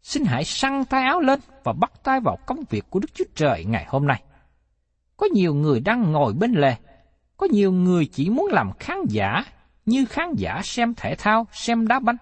xin 0.01 0.25
hãy 0.25 0.43
săn 0.43 0.85
tay 0.85 1.03
áo 1.03 1.19
lên 1.19 1.39
và 1.63 1.73
bắt 1.73 1.91
tay 2.03 2.19
vào 2.19 2.37
công 2.45 2.63
việc 2.69 2.85
của 2.89 2.99
Đức 2.99 3.13
Chúa 3.13 3.25
Trời 3.35 3.65
ngày 3.65 3.85
hôm 3.87 4.07
nay. 4.07 4.23
Có 5.17 5.27
nhiều 5.33 5.53
người 5.53 5.79
đang 5.79 6.11
ngồi 6.11 6.33
bên 6.33 6.51
lề, 6.51 6.75
có 7.37 7.47
nhiều 7.51 7.71
người 7.71 8.05
chỉ 8.05 8.29
muốn 8.29 8.47
làm 8.51 8.71
khán 8.79 8.97
giả 9.09 9.43
như 9.85 10.05
khán 10.05 10.33
giả 10.37 10.61
xem 10.63 10.93
thể 10.97 11.15
thao, 11.15 11.47
xem 11.51 11.87
đá 11.87 11.99
banh. 11.99 12.17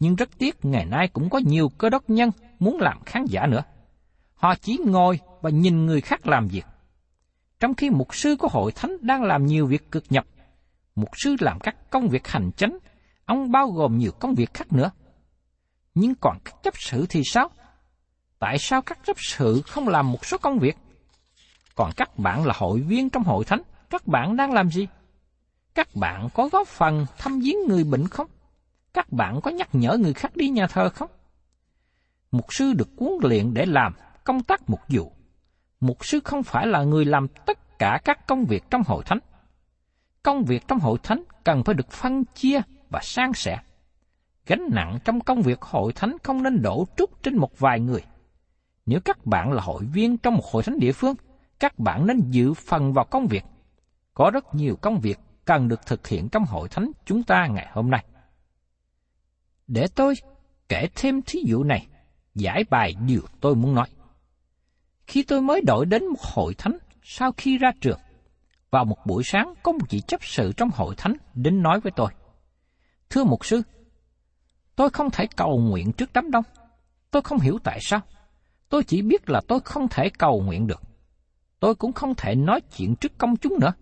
Nhưng 0.00 0.16
rất 0.16 0.38
tiếc 0.38 0.64
ngày 0.64 0.84
nay 0.84 1.08
cũng 1.08 1.30
có 1.30 1.40
nhiều 1.44 1.68
cơ 1.68 1.88
đốc 1.88 2.10
nhân 2.10 2.30
muốn 2.58 2.80
làm 2.80 3.04
khán 3.06 3.24
giả 3.24 3.46
nữa. 3.46 3.62
Họ 4.34 4.54
chỉ 4.54 4.78
ngồi 4.84 5.20
và 5.40 5.50
nhìn 5.50 5.86
người 5.86 6.00
khác 6.00 6.26
làm 6.26 6.48
việc. 6.48 6.66
Trong 7.60 7.74
khi 7.74 7.90
mục 7.90 8.14
sư 8.14 8.36
của 8.38 8.48
hội 8.48 8.72
thánh 8.72 8.96
đang 9.00 9.22
làm 9.22 9.46
nhiều 9.46 9.66
việc 9.66 9.90
cực 9.90 10.04
nhập, 10.10 10.24
mục 10.94 11.08
sư 11.12 11.36
làm 11.40 11.60
các 11.60 11.90
công 11.90 12.08
việc 12.08 12.28
hành 12.28 12.50
chánh, 12.56 12.78
ông 13.24 13.50
bao 13.52 13.70
gồm 13.70 13.98
nhiều 13.98 14.12
công 14.20 14.34
việc 14.34 14.54
khác 14.54 14.72
nữa. 14.72 14.90
Nhưng 15.94 16.14
còn 16.20 16.38
các 16.44 16.54
chấp 16.62 16.74
sự 16.76 17.06
thì 17.08 17.22
sao? 17.24 17.50
Tại 18.38 18.58
sao 18.58 18.82
các 18.82 18.98
chấp 19.04 19.16
sự 19.20 19.62
không 19.66 19.88
làm 19.88 20.12
một 20.12 20.24
số 20.26 20.38
công 20.38 20.58
việc? 20.58 20.76
Còn 21.74 21.90
các 21.96 22.18
bạn 22.18 22.46
là 22.46 22.54
hội 22.56 22.80
viên 22.80 23.10
trong 23.10 23.22
hội 23.22 23.44
thánh, 23.44 23.62
các 23.90 24.06
bạn 24.06 24.36
đang 24.36 24.52
làm 24.52 24.70
gì? 24.70 24.88
Các 25.74 25.88
bạn 25.94 26.28
có 26.34 26.48
góp 26.52 26.68
phần 26.68 27.06
thăm 27.18 27.40
viếng 27.40 27.56
người 27.68 27.84
bệnh 27.84 28.08
không? 28.08 28.26
Các 28.94 29.12
bạn 29.12 29.40
có 29.40 29.50
nhắc 29.50 29.68
nhở 29.72 29.96
người 30.00 30.12
khác 30.12 30.36
đi 30.36 30.48
nhà 30.48 30.66
thờ 30.66 30.88
không? 30.88 31.10
Mục 32.30 32.54
sư 32.54 32.72
được 32.72 32.88
huấn 32.98 33.12
luyện 33.22 33.54
để 33.54 33.66
làm 33.66 33.94
công 34.24 34.42
tác 34.42 34.70
mục 34.70 34.80
vụ. 34.88 35.12
Mục 35.80 36.06
sư 36.06 36.20
không 36.24 36.42
phải 36.42 36.66
là 36.66 36.84
người 36.84 37.04
làm 37.04 37.28
tất 37.28 37.78
cả 37.78 38.00
các 38.04 38.26
công 38.26 38.44
việc 38.44 38.64
trong 38.70 38.82
hội 38.86 39.02
thánh. 39.06 39.18
Công 40.22 40.44
việc 40.44 40.68
trong 40.68 40.78
hội 40.78 40.98
thánh 41.02 41.22
cần 41.44 41.64
phải 41.64 41.74
được 41.74 41.90
phân 41.90 42.24
chia 42.24 42.60
và 42.90 43.00
san 43.02 43.32
sẻ. 43.32 43.58
Gánh 44.46 44.68
nặng 44.72 44.98
trong 45.04 45.20
công 45.20 45.42
việc 45.42 45.62
hội 45.62 45.92
thánh 45.92 46.16
không 46.22 46.42
nên 46.42 46.62
đổ 46.62 46.86
trút 46.96 47.22
trên 47.22 47.36
một 47.36 47.58
vài 47.58 47.80
người. 47.80 48.02
Nếu 48.86 49.00
các 49.04 49.26
bạn 49.26 49.52
là 49.52 49.62
hội 49.62 49.84
viên 49.84 50.18
trong 50.18 50.34
một 50.34 50.44
hội 50.52 50.62
thánh 50.62 50.78
địa 50.78 50.92
phương, 50.92 51.14
các 51.60 51.78
bạn 51.78 52.06
nên 52.06 52.30
dự 52.30 52.54
phần 52.54 52.92
vào 52.92 53.04
công 53.04 53.26
việc. 53.26 53.44
Có 54.14 54.30
rất 54.30 54.54
nhiều 54.54 54.76
công 54.76 55.00
việc 55.00 55.18
cần 55.44 55.68
được 55.68 55.86
thực 55.86 56.06
hiện 56.06 56.28
trong 56.28 56.44
hội 56.44 56.68
thánh 56.68 56.90
chúng 57.04 57.22
ta 57.22 57.46
ngày 57.46 57.68
hôm 57.72 57.90
nay. 57.90 58.04
Để 59.66 59.86
tôi 59.94 60.14
kể 60.68 60.88
thêm 60.94 61.22
thí 61.22 61.40
dụ 61.46 61.64
này, 61.64 61.86
giải 62.36 62.64
bài 62.70 62.94
điều 63.06 63.22
tôi 63.40 63.54
muốn 63.54 63.74
nói. 63.74 63.88
Khi 65.06 65.22
tôi 65.22 65.40
mới 65.40 65.60
đổi 65.60 65.86
đến 65.86 66.06
một 66.06 66.20
hội 66.20 66.54
thánh 66.54 66.78
sau 67.02 67.32
khi 67.36 67.58
ra 67.58 67.70
trường, 67.80 67.98
vào 68.70 68.84
một 68.84 69.06
buổi 69.06 69.22
sáng 69.24 69.54
có 69.62 69.72
một 69.72 69.90
vị 69.90 70.00
chấp 70.00 70.24
sự 70.24 70.52
trong 70.56 70.70
hội 70.74 70.94
thánh 70.96 71.16
đến 71.34 71.62
nói 71.62 71.80
với 71.80 71.92
tôi. 71.96 72.10
Thưa 73.10 73.24
mục 73.24 73.46
sư, 73.46 73.62
tôi 74.76 74.90
không 74.90 75.10
thể 75.10 75.26
cầu 75.36 75.58
nguyện 75.58 75.92
trước 75.92 76.10
đám 76.12 76.30
đông. 76.30 76.44
Tôi 77.10 77.22
không 77.22 77.38
hiểu 77.38 77.58
tại 77.64 77.78
sao. 77.82 78.00
Tôi 78.68 78.84
chỉ 78.84 79.02
biết 79.02 79.30
là 79.30 79.40
tôi 79.48 79.60
không 79.60 79.88
thể 79.88 80.10
cầu 80.18 80.40
nguyện 80.40 80.66
được. 80.66 80.82
Tôi 81.60 81.74
cũng 81.74 81.92
không 81.92 82.14
thể 82.14 82.34
nói 82.34 82.60
chuyện 82.76 82.96
trước 82.96 83.18
công 83.18 83.36
chúng 83.36 83.58
nữa. 83.60 83.72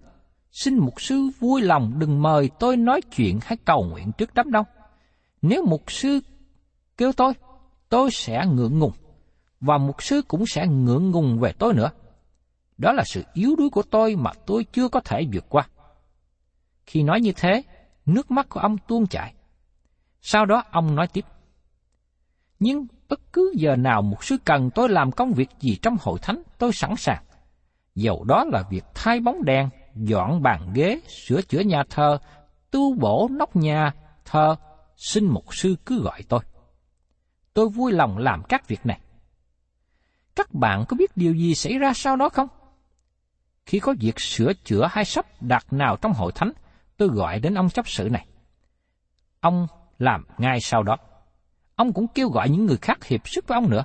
Xin 0.50 0.78
mục 0.78 1.00
sư 1.00 1.28
vui 1.40 1.62
lòng 1.62 1.99
đừng 1.99 2.23
mời 2.23 2.50
tôi 2.58 2.76
nói 2.76 3.00
chuyện 3.16 3.38
hay 3.42 3.56
cầu 3.64 3.84
nguyện 3.84 4.12
trước 4.18 4.34
đám 4.34 4.50
đông. 4.50 4.66
Nếu 5.42 5.64
mục 5.66 5.92
sư 5.92 6.20
kêu 6.96 7.12
tôi, 7.12 7.32
tôi 7.94 8.10
sẽ 8.10 8.46
ngượng 8.46 8.78
ngùng, 8.78 8.92
và 9.60 9.78
mục 9.78 10.02
sư 10.02 10.22
cũng 10.28 10.46
sẽ 10.46 10.66
ngượng 10.66 11.10
ngùng 11.10 11.38
về 11.38 11.52
tôi 11.58 11.74
nữa. 11.74 11.90
Đó 12.78 12.92
là 12.92 13.02
sự 13.06 13.24
yếu 13.34 13.56
đuối 13.56 13.70
của 13.70 13.82
tôi 13.82 14.16
mà 14.16 14.30
tôi 14.46 14.64
chưa 14.72 14.88
có 14.88 15.00
thể 15.00 15.26
vượt 15.32 15.44
qua. 15.48 15.68
Khi 16.86 17.02
nói 17.02 17.20
như 17.20 17.32
thế, 17.36 17.62
nước 18.06 18.30
mắt 18.30 18.48
của 18.48 18.60
ông 18.60 18.76
tuôn 18.88 19.06
chảy. 19.06 19.34
Sau 20.20 20.46
đó 20.46 20.62
ông 20.70 20.94
nói 20.94 21.06
tiếp. 21.12 21.24
Nhưng 22.58 22.86
bất 23.08 23.20
cứ 23.32 23.52
giờ 23.56 23.76
nào 23.76 24.02
mục 24.02 24.24
sư 24.24 24.36
cần 24.44 24.70
tôi 24.70 24.88
làm 24.88 25.12
công 25.12 25.32
việc 25.32 25.48
gì 25.60 25.78
trong 25.82 25.96
hội 26.00 26.18
thánh, 26.22 26.42
tôi 26.58 26.72
sẵn 26.72 26.96
sàng. 26.96 27.24
Dầu 27.94 28.24
đó 28.24 28.44
là 28.44 28.62
việc 28.70 28.84
thay 28.94 29.20
bóng 29.20 29.44
đèn, 29.44 29.68
dọn 29.94 30.42
bàn 30.42 30.70
ghế, 30.74 31.00
sửa 31.08 31.42
chữa 31.42 31.60
nhà 31.60 31.84
thờ, 31.90 32.18
tu 32.70 32.94
bổ 32.94 33.28
nóc 33.30 33.56
nhà, 33.56 33.92
thờ, 34.24 34.56
xin 34.96 35.26
mục 35.26 35.54
sư 35.54 35.76
cứ 35.86 36.02
gọi 36.02 36.22
tôi. 36.28 36.40
Tôi 37.54 37.68
vui 37.68 37.92
lòng 37.92 38.18
làm 38.18 38.42
các 38.49 38.68
việc 38.68 38.87
này. 38.87 39.00
Các 40.34 40.54
bạn 40.54 40.84
có 40.88 40.96
biết 40.96 41.16
điều 41.16 41.34
gì 41.34 41.54
xảy 41.54 41.78
ra 41.78 41.92
sau 41.94 42.16
đó 42.16 42.28
không? 42.28 42.49
Khi 43.66 43.78
có 43.78 43.94
việc 44.00 44.20
sửa 44.20 44.52
chữa 44.64 44.88
hay 44.90 45.04
sắp 45.04 45.26
đặt 45.40 45.73
nào 45.73 45.96
trong 45.96 46.12
hội 46.12 46.32
thánh, 46.34 46.52
tôi 46.96 47.08
gọi 47.08 47.40
đến 47.40 47.54
ông 47.54 47.70
chấp 47.70 47.88
sự 47.88 48.08
này. 48.08 48.26
Ông 49.40 49.66
làm 49.99 50.25
ngay 50.38 50.61
sau 50.61 50.82
đó. 50.82 50.96
Ông 51.75 51.92
cũng 51.92 52.06
kêu 52.08 52.28
gọi 52.28 52.49
những 52.49 52.66
người 52.66 52.76
khác 52.76 53.04
hiệp 53.04 53.28
sức 53.28 53.49
với 53.49 53.56
ông 53.56 53.70
nữa. 53.70 53.84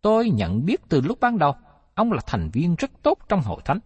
Tôi 0.00 0.30
nhận 0.30 0.64
biết 0.64 0.80
từ 0.88 1.00
lúc 1.00 1.20
ban 1.20 1.38
đầu, 1.38 1.54
ông 1.94 2.12
là 2.12 2.20
thành 2.26 2.50
viên 2.52 2.74
rất 2.74 2.90
tốt 3.02 3.18
trong 3.28 3.42
hội 3.42 3.62
thánh. 3.64 3.78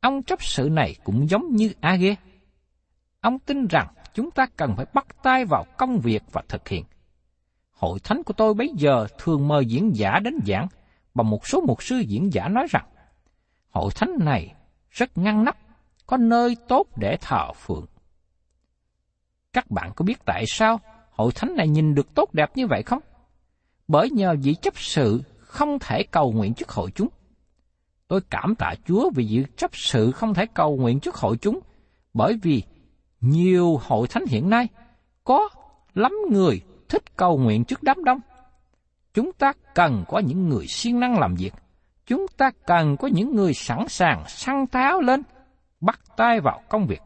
Ông 0.00 0.22
chấp 0.22 0.42
sự 0.42 0.68
này 0.72 0.94
cũng 1.04 1.28
giống 1.30 1.56
như 1.56 1.72
Age. 1.80 2.14
Ông 3.20 3.38
tin 3.38 3.66
rằng 3.66 3.94
chúng 4.14 4.30
ta 4.30 4.46
cần 4.56 4.76
phải 4.76 4.86
bắt 4.94 5.06
tay 5.22 5.44
vào 5.44 5.64
công 5.78 5.98
việc 5.98 6.22
và 6.32 6.42
thực 6.48 6.68
hiện. 6.68 6.84
Hội 7.76 7.98
thánh 8.04 8.22
của 8.22 8.32
tôi 8.32 8.54
bây 8.54 8.68
giờ 8.76 9.06
thường 9.18 9.48
mời 9.48 9.66
diễn 9.66 9.96
giả 9.96 10.18
đến 10.18 10.38
giảng, 10.46 10.68
và 11.14 11.22
một 11.22 11.46
số 11.46 11.60
mục 11.60 11.82
sư 11.82 11.98
diễn 11.98 12.32
giả 12.32 12.48
nói 12.48 12.66
rằng, 12.70 12.86
hội 13.70 13.90
thánh 13.94 14.10
này 14.20 14.54
rất 14.90 15.18
ngăn 15.18 15.44
nắp, 15.44 15.56
có 16.06 16.16
nơi 16.16 16.56
tốt 16.68 16.86
để 16.96 17.16
thờ 17.20 17.52
phượng. 17.52 17.86
Các 19.52 19.70
bạn 19.70 19.90
có 19.96 20.04
biết 20.04 20.24
tại 20.24 20.44
sao 20.46 20.80
hội 21.10 21.32
thánh 21.34 21.56
này 21.56 21.68
nhìn 21.68 21.94
được 21.94 22.14
tốt 22.14 22.34
đẹp 22.34 22.56
như 22.56 22.66
vậy 22.66 22.82
không? 22.82 23.02
Bởi 23.88 24.10
nhờ 24.10 24.34
vị 24.42 24.54
chấp 24.54 24.78
sự 24.78 25.22
không 25.38 25.78
thể 25.78 26.02
cầu 26.02 26.32
nguyện 26.32 26.54
trước 26.54 26.70
hội 26.70 26.90
chúng. 26.94 27.08
Tôi 28.08 28.20
cảm 28.30 28.54
tạ 28.54 28.74
Chúa 28.86 29.10
vì 29.14 29.24
vị 29.24 29.44
chấp 29.56 29.70
sự 29.76 30.12
không 30.12 30.34
thể 30.34 30.46
cầu 30.46 30.76
nguyện 30.76 31.00
trước 31.00 31.14
hội 31.14 31.36
chúng, 31.36 31.60
bởi 32.14 32.38
vì 32.42 32.62
nhiều 33.20 33.80
hội 33.82 34.08
thánh 34.08 34.24
hiện 34.26 34.50
nay 34.50 34.68
có 35.24 35.48
lắm 35.94 36.12
người 36.30 36.60
thích 36.88 37.16
cầu 37.16 37.38
nguyện 37.38 37.64
trước 37.64 37.82
đám 37.82 38.04
đông. 38.04 38.20
Chúng 39.14 39.32
ta 39.32 39.52
cần 39.74 40.04
có 40.08 40.18
những 40.18 40.48
người 40.48 40.66
siêng 40.66 41.00
năng 41.00 41.18
làm 41.18 41.34
việc, 41.34 41.54
chúng 42.06 42.26
ta 42.36 42.50
cần 42.66 42.96
có 42.96 43.08
những 43.08 43.36
người 43.36 43.54
sẵn 43.54 43.88
sàng 43.88 44.24
săn 44.28 44.66
tháo 44.66 45.00
lên, 45.00 45.22
bắt 45.80 46.00
tay 46.16 46.40
vào 46.40 46.62
công 46.68 46.86
việc. 46.86 47.00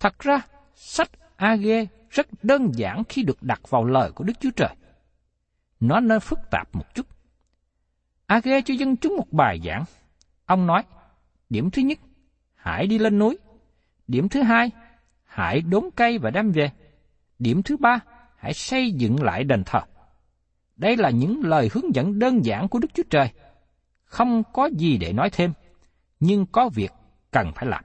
Thật 0.00 0.18
ra, 0.18 0.40
sách 0.74 1.10
AG 1.36 1.66
rất 2.10 2.26
đơn 2.42 2.70
giản 2.74 3.02
khi 3.08 3.22
được 3.22 3.42
đặt 3.42 3.60
vào 3.70 3.84
lời 3.84 4.10
của 4.12 4.24
Đức 4.24 4.32
Chúa 4.40 4.50
Trời. 4.56 4.74
Nó 5.80 6.00
nên 6.00 6.20
phức 6.20 6.38
tạp 6.50 6.74
một 6.74 6.94
chút. 6.94 7.06
AG 8.26 8.48
cho 8.64 8.74
dân 8.74 8.96
chúng 8.96 9.16
một 9.16 9.32
bài 9.32 9.60
giảng. 9.64 9.84
Ông 10.46 10.66
nói, 10.66 10.82
điểm 11.50 11.70
thứ 11.70 11.82
nhất, 11.82 11.98
hãy 12.54 12.86
đi 12.86 12.98
lên 12.98 13.18
núi. 13.18 13.38
Điểm 14.08 14.28
thứ 14.28 14.42
hai, 14.42 14.70
hãy 15.24 15.60
đốn 15.60 15.84
cây 15.96 16.18
và 16.18 16.30
đem 16.30 16.50
về. 16.50 16.70
Điểm 17.38 17.62
thứ 17.62 17.76
ba, 17.76 18.00
hãy 18.42 18.54
xây 18.54 18.92
dựng 18.92 19.22
lại 19.22 19.44
đền 19.44 19.62
thờ. 19.66 19.80
Đây 20.76 20.96
là 20.96 21.10
những 21.10 21.40
lời 21.44 21.70
hướng 21.72 21.94
dẫn 21.94 22.18
đơn 22.18 22.44
giản 22.44 22.68
của 22.68 22.78
Đức 22.78 22.88
Chúa 22.94 23.02
Trời. 23.10 23.28
Không 24.04 24.42
có 24.52 24.68
gì 24.72 24.98
để 24.98 25.12
nói 25.12 25.30
thêm, 25.32 25.52
nhưng 26.20 26.46
có 26.46 26.68
việc 26.74 26.92
cần 27.30 27.52
phải 27.54 27.66
làm. 27.66 27.84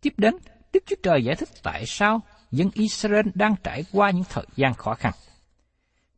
Tiếp 0.00 0.14
đến, 0.16 0.34
Đức 0.72 0.82
Chúa 0.86 0.96
Trời 1.02 1.24
giải 1.24 1.36
thích 1.36 1.48
tại 1.62 1.86
sao 1.86 2.20
dân 2.50 2.70
Israel 2.74 3.26
đang 3.34 3.54
trải 3.62 3.84
qua 3.92 4.10
những 4.10 4.24
thời 4.28 4.46
gian 4.56 4.74
khó 4.74 4.94
khăn. 4.94 5.12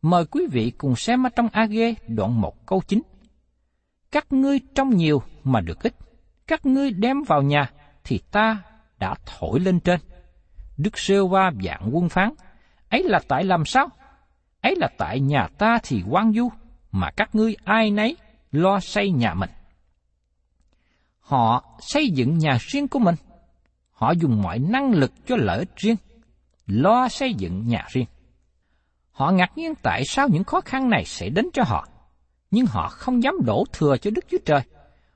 Mời 0.02 0.24
quý 0.24 0.46
vị 0.52 0.72
cùng 0.78 0.96
xem 0.96 1.26
ở 1.26 1.30
trong 1.36 1.48
AG 1.52 1.76
đoạn 2.08 2.40
1 2.40 2.66
câu 2.66 2.82
9. 2.88 3.02
Các 4.10 4.32
ngươi 4.32 4.60
trong 4.74 4.96
nhiều 4.96 5.22
mà 5.44 5.60
được 5.60 5.82
ít, 5.82 5.94
các 6.46 6.66
ngươi 6.66 6.90
đem 6.90 7.22
vào 7.22 7.42
nhà 7.42 7.70
thì 8.04 8.20
ta 8.30 8.62
đã 8.98 9.14
thổi 9.26 9.60
lên 9.60 9.80
trên. 9.80 10.00
Đức 10.76 10.98
Sêu 10.98 11.28
Va 11.28 11.50
dạng 11.64 11.90
quân 11.92 12.08
phán, 12.08 12.32
ấy 12.90 13.02
là 13.02 13.20
tại 13.28 13.44
làm 13.44 13.64
sao? 13.64 13.88
Ấy 14.60 14.74
là 14.76 14.88
tại 14.98 15.20
nhà 15.20 15.48
ta 15.58 15.78
thì 15.82 16.02
quan 16.08 16.32
du, 16.32 16.48
mà 16.92 17.10
các 17.10 17.34
ngươi 17.34 17.56
ai 17.64 17.90
nấy 17.90 18.16
lo 18.52 18.80
xây 18.80 19.10
nhà 19.10 19.34
mình. 19.34 19.50
Họ 21.20 21.64
xây 21.80 22.10
dựng 22.10 22.38
nhà 22.38 22.58
riêng 22.60 22.88
của 22.88 22.98
mình. 22.98 23.14
Họ 23.92 24.10
dùng 24.10 24.42
mọi 24.42 24.58
năng 24.58 24.92
lực 24.92 25.12
cho 25.26 25.36
lợi 25.36 25.58
ích 25.58 25.76
riêng, 25.76 25.96
lo 26.66 27.08
xây 27.08 27.34
dựng 27.34 27.68
nhà 27.68 27.86
riêng. 27.88 28.06
Họ 29.12 29.30
ngạc 29.30 29.58
nhiên 29.58 29.74
tại 29.82 30.02
sao 30.04 30.28
những 30.28 30.44
khó 30.44 30.60
khăn 30.60 30.90
này 30.90 31.04
sẽ 31.04 31.28
đến 31.28 31.48
cho 31.52 31.62
họ, 31.66 31.88
nhưng 32.50 32.66
họ 32.66 32.88
không 32.88 33.22
dám 33.22 33.34
đổ 33.44 33.64
thừa 33.72 33.96
cho 33.96 34.10
Đức 34.10 34.24
Chúa 34.30 34.38
Trời. 34.44 34.60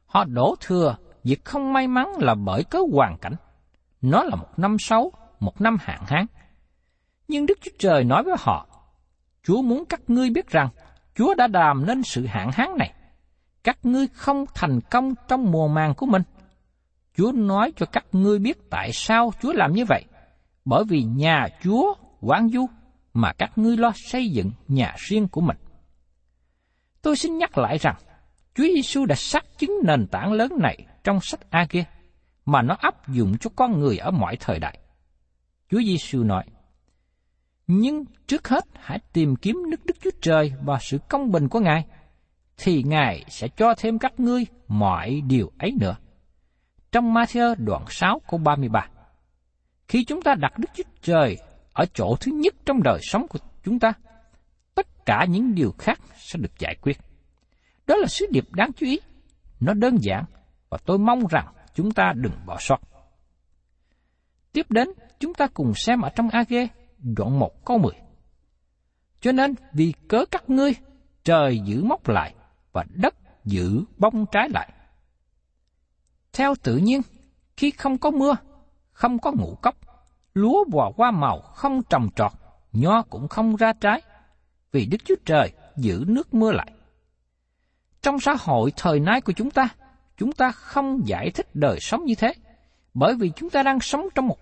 Họ 0.06 0.24
đổ 0.24 0.54
thừa 0.60 0.96
việc 1.24 1.44
không 1.44 1.72
may 1.72 1.88
mắn 1.88 2.08
là 2.18 2.34
bởi 2.34 2.64
cớ 2.64 2.78
hoàn 2.92 3.18
cảnh. 3.18 3.34
Nó 4.02 4.22
là 4.22 4.36
một 4.36 4.58
năm 4.58 4.76
xấu, 4.78 5.12
một 5.40 5.60
năm 5.60 5.76
hạn 5.80 6.02
hán. 6.06 6.26
Nhưng 7.32 7.46
Đức 7.46 7.58
Chúa 7.60 7.70
Trời 7.78 8.04
nói 8.04 8.22
với 8.22 8.34
họ, 8.38 8.66
Chúa 9.42 9.62
muốn 9.62 9.84
các 9.88 10.00
ngươi 10.08 10.30
biết 10.30 10.48
rằng 10.48 10.68
Chúa 11.14 11.34
đã 11.34 11.46
đàm 11.46 11.86
nên 11.86 12.02
sự 12.02 12.26
hạn 12.26 12.50
hán 12.52 12.68
này. 12.78 12.92
Các 13.64 13.78
ngươi 13.82 14.06
không 14.06 14.44
thành 14.54 14.80
công 14.90 15.14
trong 15.28 15.50
mùa 15.50 15.68
màng 15.68 15.94
của 15.94 16.06
mình. 16.06 16.22
Chúa 17.16 17.32
nói 17.32 17.72
cho 17.76 17.86
các 17.86 18.04
ngươi 18.12 18.38
biết 18.38 18.70
tại 18.70 18.92
sao 18.92 19.32
Chúa 19.42 19.52
làm 19.52 19.72
như 19.72 19.84
vậy. 19.84 20.04
Bởi 20.64 20.84
vì 20.88 21.02
nhà 21.02 21.48
Chúa 21.62 21.94
quán 22.20 22.48
du 22.48 22.66
mà 23.14 23.32
các 23.32 23.58
ngươi 23.58 23.76
lo 23.76 23.92
xây 23.94 24.30
dựng 24.30 24.50
nhà 24.68 24.94
riêng 24.98 25.28
của 25.28 25.40
mình. 25.40 25.56
Tôi 27.02 27.16
xin 27.16 27.38
nhắc 27.38 27.58
lại 27.58 27.78
rằng, 27.78 27.96
Chúa 28.54 28.64
Giêsu 28.74 29.06
đã 29.06 29.14
xác 29.14 29.58
chứng 29.58 29.72
nền 29.84 30.06
tảng 30.06 30.32
lớn 30.32 30.52
này 30.58 30.86
trong 31.04 31.20
sách 31.20 31.40
A-kia, 31.50 31.84
mà 32.46 32.62
nó 32.62 32.76
áp 32.80 33.08
dụng 33.08 33.38
cho 33.38 33.50
con 33.56 33.80
người 33.80 33.98
ở 33.98 34.10
mọi 34.10 34.36
thời 34.36 34.58
đại. 34.58 34.78
Chúa 35.70 35.80
Giêsu 35.80 36.22
nói, 36.24 36.44
nhưng 37.80 38.04
trước 38.26 38.48
hết 38.48 38.64
hãy 38.74 38.98
tìm 39.12 39.36
kiếm 39.36 39.56
nước 39.70 39.86
Đức 39.86 39.96
Chúa 40.00 40.10
Trời 40.20 40.52
và 40.64 40.78
sự 40.80 40.98
công 41.08 41.32
bình 41.32 41.48
của 41.48 41.60
Ngài, 41.60 41.86
thì 42.56 42.82
Ngài 42.82 43.24
sẽ 43.28 43.48
cho 43.56 43.74
thêm 43.78 43.98
các 43.98 44.20
ngươi 44.20 44.46
mọi 44.68 45.22
điều 45.26 45.52
ấy 45.58 45.72
nữa. 45.80 45.96
Trong 46.92 47.14
Matthew 47.14 47.54
đoạn 47.58 47.84
6 47.88 48.20
câu 48.28 48.40
33 48.44 48.86
Khi 49.88 50.04
chúng 50.04 50.22
ta 50.22 50.34
đặt 50.34 50.58
Đức 50.58 50.68
Chúa 50.74 50.82
Trời 51.02 51.36
ở 51.72 51.84
chỗ 51.94 52.16
thứ 52.20 52.32
nhất 52.34 52.54
trong 52.66 52.82
đời 52.82 52.98
sống 53.02 53.28
của 53.28 53.38
chúng 53.64 53.78
ta, 53.78 53.92
tất 54.74 54.86
cả 55.06 55.26
những 55.28 55.54
điều 55.54 55.74
khác 55.78 56.00
sẽ 56.16 56.38
được 56.38 56.58
giải 56.58 56.76
quyết. 56.82 56.98
Đó 57.86 57.96
là 57.96 58.06
sứ 58.06 58.26
điệp 58.30 58.44
đáng 58.52 58.70
chú 58.76 58.86
ý. 58.86 59.00
Nó 59.60 59.74
đơn 59.74 59.96
giản 60.00 60.24
và 60.68 60.78
tôi 60.84 60.98
mong 60.98 61.26
rằng 61.30 61.46
chúng 61.74 61.90
ta 61.90 62.12
đừng 62.16 62.32
bỏ 62.46 62.56
sót. 62.60 62.80
Tiếp 64.52 64.66
đến, 64.70 64.88
chúng 65.20 65.34
ta 65.34 65.46
cùng 65.54 65.72
xem 65.74 66.00
ở 66.00 66.08
trong 66.16 66.28
A-gê, 66.28 66.68
đoạn 67.02 67.38
1 67.38 67.64
câu 67.64 67.78
10. 67.78 67.92
Cho 69.20 69.32
nên, 69.32 69.54
vì 69.72 69.92
cớ 70.08 70.24
các 70.30 70.50
ngươi, 70.50 70.74
trời 71.24 71.60
giữ 71.64 71.84
móc 71.84 72.08
lại, 72.08 72.34
và 72.72 72.84
đất 72.94 73.14
giữ 73.44 73.84
bông 73.96 74.26
trái 74.32 74.48
lại. 74.48 74.72
Theo 76.32 76.54
tự 76.62 76.76
nhiên, 76.76 77.00
khi 77.56 77.70
không 77.70 77.98
có 77.98 78.10
mưa, 78.10 78.36
không 78.92 79.18
có 79.18 79.32
ngũ 79.32 79.54
cốc, 79.62 79.76
lúa 80.34 80.64
và 80.72 80.84
hoa 80.96 81.10
màu 81.10 81.40
không 81.40 81.82
trồng 81.82 82.08
trọt, 82.16 82.32
nho 82.72 83.02
cũng 83.02 83.28
không 83.28 83.56
ra 83.56 83.72
trái, 83.72 84.02
vì 84.72 84.86
Đức 84.86 84.98
Chúa 85.04 85.14
Trời 85.24 85.52
giữ 85.76 86.04
nước 86.06 86.34
mưa 86.34 86.52
lại. 86.52 86.72
Trong 88.02 88.20
xã 88.20 88.34
hội 88.38 88.72
thời 88.76 89.00
nay 89.00 89.20
của 89.20 89.32
chúng 89.32 89.50
ta, 89.50 89.68
chúng 90.16 90.32
ta 90.32 90.50
không 90.50 91.08
giải 91.08 91.30
thích 91.30 91.46
đời 91.54 91.78
sống 91.80 92.04
như 92.04 92.14
thế, 92.14 92.34
bởi 92.94 93.14
vì 93.14 93.32
chúng 93.36 93.50
ta 93.50 93.62
đang 93.62 93.80
sống 93.80 94.08
trong 94.14 94.26
một 94.26 94.38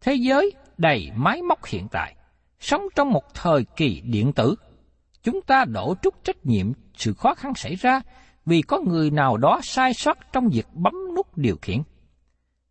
thế 0.00 0.14
giới 0.14 0.52
đầy 0.78 1.10
máy 1.14 1.42
móc 1.42 1.66
hiện 1.66 1.88
tại, 1.90 2.14
sống 2.60 2.82
trong 2.94 3.10
một 3.10 3.34
thời 3.34 3.64
kỳ 3.76 4.00
điện 4.04 4.32
tử. 4.32 4.54
Chúng 5.22 5.42
ta 5.42 5.64
đổ 5.64 5.94
trút 6.02 6.24
trách 6.24 6.46
nhiệm 6.46 6.72
sự 6.96 7.12
khó 7.12 7.34
khăn 7.34 7.54
xảy 7.54 7.74
ra 7.74 8.00
vì 8.46 8.62
có 8.62 8.80
người 8.80 9.10
nào 9.10 9.36
đó 9.36 9.60
sai 9.62 9.94
sót 9.94 10.18
trong 10.32 10.48
việc 10.48 10.66
bấm 10.72 10.94
nút 11.16 11.38
điều 11.38 11.56
khiển. 11.62 11.82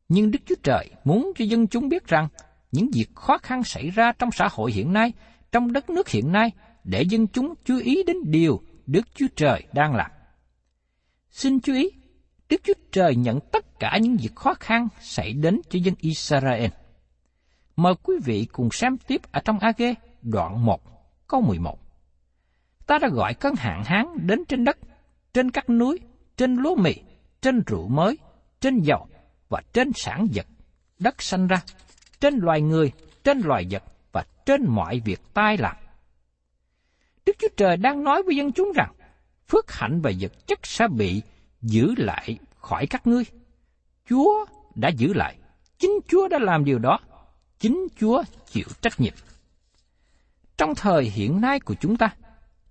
Nhưng 0.09 0.31
Đức 0.31 0.39
Chúa 0.45 0.55
Trời 0.63 0.89
muốn 1.03 1.31
cho 1.35 1.45
dân 1.45 1.67
chúng 1.67 1.89
biết 1.89 2.07
rằng 2.07 2.27
những 2.71 2.89
việc 2.93 3.15
khó 3.15 3.37
khăn 3.37 3.63
xảy 3.63 3.89
ra 3.89 4.11
trong 4.19 4.29
xã 4.31 4.47
hội 4.51 4.71
hiện 4.71 4.93
nay, 4.93 5.13
trong 5.51 5.73
đất 5.73 5.89
nước 5.89 6.09
hiện 6.09 6.31
nay, 6.31 6.51
để 6.83 7.01
dân 7.01 7.27
chúng 7.27 7.53
chú 7.65 7.79
ý 7.79 8.03
đến 8.07 8.17
điều 8.25 8.61
Đức 8.85 9.07
Chúa 9.15 9.27
Trời 9.35 9.63
đang 9.73 9.95
làm. 9.95 10.11
Xin 11.29 11.59
chú 11.59 11.73
ý, 11.73 11.89
Đức 12.49 12.61
Chúa 12.63 12.73
Trời 12.91 13.15
nhận 13.15 13.39
tất 13.51 13.79
cả 13.79 13.97
những 14.01 14.17
việc 14.17 14.35
khó 14.35 14.53
khăn 14.53 14.87
xảy 15.01 15.33
đến 15.33 15.61
cho 15.69 15.79
dân 15.83 15.95
Israel. 15.99 16.69
Mời 17.81 17.93
quý 18.03 18.15
vị 18.25 18.47
cùng 18.51 18.71
xem 18.71 18.97
tiếp 18.97 19.21
ở 19.31 19.41
trong 19.45 19.59
AG 19.59 19.83
đoạn 20.21 20.65
1, 20.65 20.81
câu 21.27 21.41
11. 21.41 21.79
Ta 22.87 22.97
đã 23.01 23.07
gọi 23.07 23.33
cơn 23.33 23.55
hạn 23.55 23.83
hán 23.85 24.05
đến 24.27 24.45
trên 24.45 24.63
đất, 24.63 24.77
trên 25.33 25.51
các 25.51 25.69
núi, 25.69 25.99
trên 26.37 26.55
lúa 26.55 26.75
mì, 26.75 26.95
trên 27.41 27.63
rượu 27.67 27.87
mới, 27.87 28.17
trên 28.59 28.79
dầu 28.79 29.07
và 29.49 29.61
trên 29.73 29.91
sản 29.95 30.27
vật, 30.33 30.45
đất 30.99 31.21
sanh 31.21 31.47
ra, 31.47 31.61
trên 32.19 32.37
loài 32.37 32.61
người, 32.61 32.91
trên 33.23 33.39
loài 33.39 33.67
vật 33.71 33.83
và 34.11 34.25
trên 34.45 34.65
mọi 34.67 35.01
việc 35.05 35.21
tai 35.33 35.57
làm. 35.57 35.75
Đức 37.25 37.35
Chúa 37.39 37.49
Trời 37.57 37.77
đang 37.77 38.03
nói 38.03 38.23
với 38.23 38.35
dân 38.35 38.51
chúng 38.51 38.71
rằng, 38.75 38.93
phước 39.47 39.71
hạnh 39.71 40.01
và 40.01 40.11
vật 40.19 40.47
chất 40.47 40.59
sẽ 40.63 40.87
bị 40.87 41.21
giữ 41.61 41.93
lại 41.97 42.37
khỏi 42.55 42.87
các 42.87 43.07
ngươi. 43.07 43.23
Chúa 44.09 44.45
đã 44.75 44.89
giữ 44.89 45.13
lại, 45.13 45.35
chính 45.79 45.99
Chúa 46.07 46.27
đã 46.27 46.39
làm 46.39 46.65
điều 46.65 46.79
đó, 46.79 46.99
chính 47.61 47.87
Chúa 47.99 48.23
chịu 48.45 48.65
trách 48.81 48.99
nhiệm. 48.99 49.13
Trong 50.57 50.75
thời 50.75 51.03
hiện 51.03 51.41
nay 51.41 51.59
của 51.59 51.75
chúng 51.79 51.97
ta, 51.97 52.15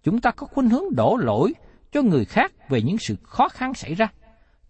chúng 0.02 0.20
ta 0.20 0.30
có 0.30 0.46
khuynh 0.46 0.70
hướng 0.70 0.94
đổ 0.96 1.16
lỗi 1.16 1.54
cho 1.92 2.02
người 2.02 2.24
khác 2.24 2.52
về 2.68 2.82
những 2.82 2.96
sự 2.98 3.16
khó 3.22 3.48
khăn 3.48 3.74
xảy 3.74 3.94
ra. 3.94 4.06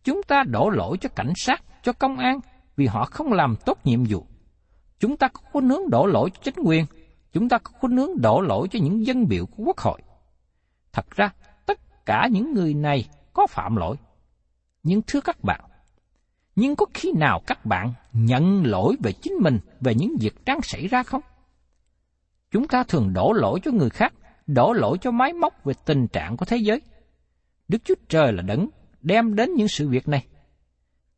Chúng 0.04 0.22
ta 0.22 0.42
đổ 0.46 0.70
lỗi 0.70 0.96
cho 1.00 1.08
cảnh 1.08 1.32
sát, 1.36 1.62
cho 1.82 1.92
công 1.92 2.16
an 2.18 2.40
vì 2.76 2.86
họ 2.86 3.04
không 3.04 3.32
làm 3.32 3.56
tốt 3.66 3.78
nhiệm 3.84 4.04
vụ. 4.04 4.26
Chúng 4.98 5.16
ta 5.16 5.28
có 5.28 5.40
khuynh 5.52 5.68
hướng 5.68 5.90
đổ 5.90 6.06
lỗi 6.06 6.30
cho 6.30 6.40
chính 6.42 6.64
quyền, 6.64 6.86
chúng 7.32 7.48
ta 7.48 7.58
có 7.58 7.70
khuynh 7.80 7.96
hướng 7.96 8.20
đổ 8.20 8.40
lỗi 8.40 8.68
cho 8.70 8.78
những 8.82 9.06
dân 9.06 9.28
biểu 9.28 9.46
của 9.46 9.64
quốc 9.64 9.78
hội. 9.78 10.00
Thật 10.92 11.10
ra, 11.10 11.30
tất 11.66 12.06
cả 12.06 12.28
những 12.30 12.52
người 12.54 12.74
này 12.74 13.08
có 13.32 13.46
phạm 13.46 13.76
lỗi. 13.76 13.96
Nhưng 14.82 15.02
thưa 15.06 15.20
các 15.20 15.44
bạn, 15.44 15.60
nhưng 16.60 16.76
có 16.76 16.86
khi 16.94 17.12
nào 17.12 17.42
các 17.46 17.66
bạn 17.66 17.92
nhận 18.12 18.66
lỗi 18.66 18.96
về 19.02 19.12
chính 19.12 19.32
mình 19.40 19.58
về 19.80 19.94
những 19.94 20.16
việc 20.20 20.34
đang 20.44 20.62
xảy 20.62 20.88
ra 20.88 21.02
không? 21.02 21.22
Chúng 22.50 22.68
ta 22.68 22.84
thường 22.84 23.12
đổ 23.12 23.32
lỗi 23.32 23.60
cho 23.64 23.70
người 23.70 23.90
khác, 23.90 24.12
đổ 24.46 24.72
lỗi 24.72 24.98
cho 25.00 25.10
máy 25.10 25.32
móc 25.32 25.64
về 25.64 25.74
tình 25.84 26.08
trạng 26.08 26.36
của 26.36 26.44
thế 26.44 26.56
giới. 26.56 26.80
Đức 27.68 27.78
Chúa 27.84 27.94
Trời 28.08 28.32
là 28.32 28.42
đấng 28.42 28.68
đem 29.00 29.34
đến 29.34 29.54
những 29.54 29.68
sự 29.68 29.88
việc 29.88 30.08
này. 30.08 30.26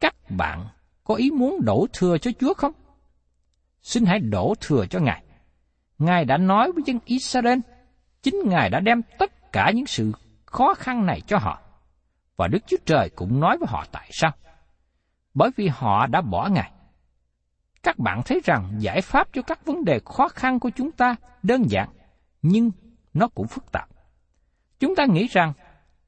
Các 0.01 0.15
bạn 0.31 0.67
có 1.05 1.15
ý 1.15 1.31
muốn 1.31 1.65
đổ 1.65 1.87
thừa 1.93 2.19
cho 2.19 2.31
Chúa 2.41 2.55
không? 2.55 2.73
Xin 3.83 4.05
hãy 4.05 4.19
đổ 4.19 4.55
thừa 4.61 4.87
cho 4.91 5.01
Ngài. 5.01 5.25
Ngài 5.99 6.25
đã 6.25 6.37
nói 6.37 6.73
với 6.73 6.83
dân 6.87 6.99
Israel, 7.05 7.59
chính 8.23 8.37
Ngài 8.47 8.71
đã 8.71 8.81
đem 8.81 9.03
tất 9.19 9.53
cả 9.53 9.71
những 9.75 9.87
sự 9.87 10.13
khó 10.47 10.75
khăn 10.75 11.07
này 11.07 11.21
cho 11.27 11.39
họ. 11.39 11.63
Và 12.37 12.49
Đức 12.49 12.59
Chúa 12.67 12.77
Trời 12.87 13.11
cũng 13.17 13.41
nói 13.41 13.59
với 13.59 13.67
họ 13.71 13.85
tại 13.93 14.09
sao? 14.13 14.33
Bởi 15.35 15.51
vì 15.57 15.69
họ 15.69 16.07
đã 16.07 16.21
bỏ 16.21 16.49
Ngài. 16.53 16.73
Các 17.83 17.99
bạn 17.99 18.23
thấy 18.25 18.41
rằng 18.45 18.73
giải 18.79 19.01
pháp 19.01 19.29
cho 19.33 19.43
các 19.43 19.67
vấn 19.67 19.85
đề 19.85 20.01
khó 20.05 20.29
khăn 20.29 20.61
của 20.61 20.71
chúng 20.77 20.93
ta 20.93 21.17
đơn 21.43 21.71
giản, 21.71 21.89
nhưng 22.43 22.71
nó 23.15 23.29
cũng 23.29 23.47
phức 23.47 23.73
tạp. 23.73 23.89
Chúng 24.81 24.95
ta 24.97 25.07
nghĩ 25.07 25.27
rằng 25.27 25.53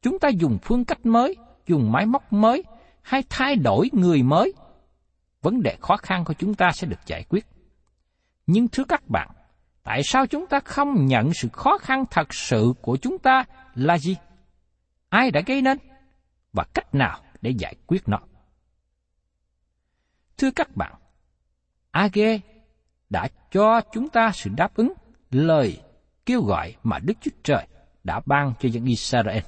chúng 0.02 0.18
ta 0.18 0.28
dùng 0.28 0.58
phương 0.62 0.84
cách 0.84 1.06
mới, 1.06 1.36
dùng 1.66 1.92
máy 1.92 2.06
móc 2.06 2.32
mới, 2.32 2.64
hay 3.02 3.22
thay 3.30 3.56
đổi 3.56 3.90
người 3.92 4.22
mới, 4.22 4.52
vấn 5.42 5.62
đề 5.62 5.76
khó 5.80 5.96
khăn 5.96 6.24
của 6.24 6.34
chúng 6.34 6.54
ta 6.54 6.70
sẽ 6.72 6.86
được 6.86 7.06
giải 7.06 7.24
quyết. 7.28 7.46
Nhưng 8.46 8.68
thưa 8.68 8.84
các 8.84 9.08
bạn, 9.08 9.28
tại 9.82 10.02
sao 10.04 10.26
chúng 10.26 10.46
ta 10.46 10.60
không 10.60 11.06
nhận 11.06 11.34
sự 11.34 11.48
khó 11.52 11.78
khăn 11.78 12.04
thật 12.10 12.34
sự 12.34 12.74
của 12.82 12.96
chúng 12.96 13.18
ta 13.18 13.44
là 13.74 13.98
gì? 13.98 14.16
Ai 15.08 15.30
đã 15.30 15.40
gây 15.46 15.62
nên? 15.62 15.78
Và 16.52 16.64
cách 16.74 16.94
nào 16.94 17.20
để 17.42 17.50
giải 17.50 17.74
quyết 17.86 18.08
nó? 18.08 18.18
Thưa 20.38 20.50
các 20.50 20.76
bạn, 20.76 20.94
Age 21.90 22.38
đã 23.10 23.28
cho 23.50 23.80
chúng 23.92 24.08
ta 24.08 24.30
sự 24.34 24.50
đáp 24.56 24.74
ứng 24.74 24.92
lời 25.30 25.80
kêu 26.26 26.42
gọi 26.42 26.76
mà 26.82 26.98
Đức 26.98 27.14
Chúa 27.20 27.30
Trời 27.42 27.66
đã 28.04 28.20
ban 28.26 28.52
cho 28.60 28.68
dân 28.68 28.84
Israel. 28.84 29.42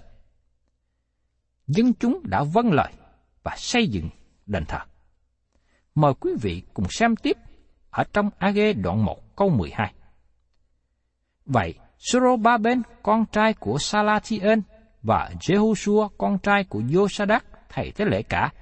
Dân 1.66 1.94
chúng 1.94 2.20
đã 2.24 2.42
vâng 2.42 2.72
lời 2.72 2.92
và 3.42 3.54
xây 3.56 3.88
dựng 3.88 4.08
đền 4.46 4.64
thờ. 4.64 4.78
Mời 5.94 6.14
quý 6.20 6.30
vị 6.42 6.62
cùng 6.74 6.86
xem 6.90 7.16
tiếp 7.16 7.36
ở 7.90 8.04
trong 8.12 8.30
Age 8.38 8.72
đoạn 8.72 9.04
1 9.04 9.36
câu 9.36 9.48
12. 9.48 9.92
Vậy, 11.44 11.74
Sorobaben, 11.98 12.82
con 13.02 13.24
trai 13.32 13.54
của 13.54 13.78
Salatien 13.78 14.62
và 15.02 15.30
Jehoshua, 15.40 16.08
con 16.18 16.38
trai 16.38 16.64
của 16.64 16.80
Josadak, 16.80 17.40
thầy 17.68 17.92
tế 17.92 18.04
lễ 18.04 18.22
cả, 18.22 18.52